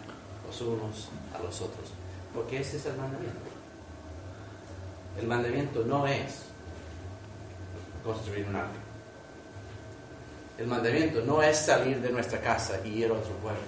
los 0.47 0.61
unos 0.61 1.09
a 1.35 1.43
los 1.43 1.61
otros. 1.61 1.91
Porque 2.35 2.61
ese 2.61 2.77
es 2.77 2.87
el 2.87 2.97
mandamiento. 2.97 3.41
El 5.21 5.27
mandamiento 5.27 5.85
no 5.85 6.07
es 6.07 6.43
construir 8.05 8.47
un 8.49 8.57
arca. 8.57 8.81
El 10.59 10.67
mandamiento 10.67 11.21
no 11.23 11.43
es 11.43 11.59
salir 11.59 12.01
de 12.01 12.11
nuestra 12.11 12.41
casa 12.41 12.81
y 12.85 13.03
ir 13.03 13.11
a 13.11 13.15
otro 13.15 13.33
pueblo. 13.43 13.61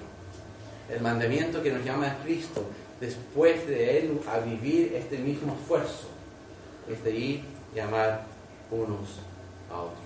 El 0.89 1.01
mandamiento 1.01 1.63
que 1.63 1.73
nos 1.73 1.85
llama 1.85 2.07
a 2.07 2.19
Cristo 2.23 2.65
después 3.01 3.67
de 3.67 3.99
Él 3.99 4.21
a 4.29 4.39
vivir 4.39 4.95
este 4.95 5.19
mismo 5.19 5.57
esfuerzo 5.61 6.09
es 6.89 7.03
de 7.03 7.11
ir 7.11 7.45
y 7.75 7.79
amar 7.81 8.25
unos 8.71 9.21
a 9.71 9.81
otros. 9.81 10.01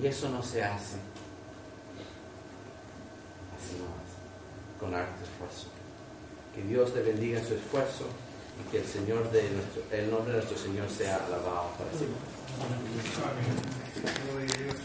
Y 0.00 0.06
eso 0.06 0.28
no 0.28 0.42
se 0.42 0.62
hace 0.62 0.96
así 3.56 3.76
nomás, 3.78 4.78
con 4.78 4.94
harto 4.94 5.24
esfuerzo. 5.24 5.66
Que 6.54 6.62
Dios 6.62 6.94
te 6.94 7.02
bendiga 7.02 7.40
en 7.40 7.46
su 7.46 7.54
esfuerzo 7.54 8.04
y 8.60 8.70
que 8.70 8.78
el 8.78 8.86
Señor 8.86 9.30
de 9.32 9.50
nuestro, 9.50 9.82
el 9.90 10.10
nombre 10.10 10.32
de 10.32 10.38
nuestro 10.38 10.58
Señor 10.58 10.88
sea 10.88 11.16
alabado 11.26 11.70
para 11.78 11.90
siempre. 11.90 12.18
Gloria 14.30 14.54
a 14.54 14.58
Dios. 14.58 14.76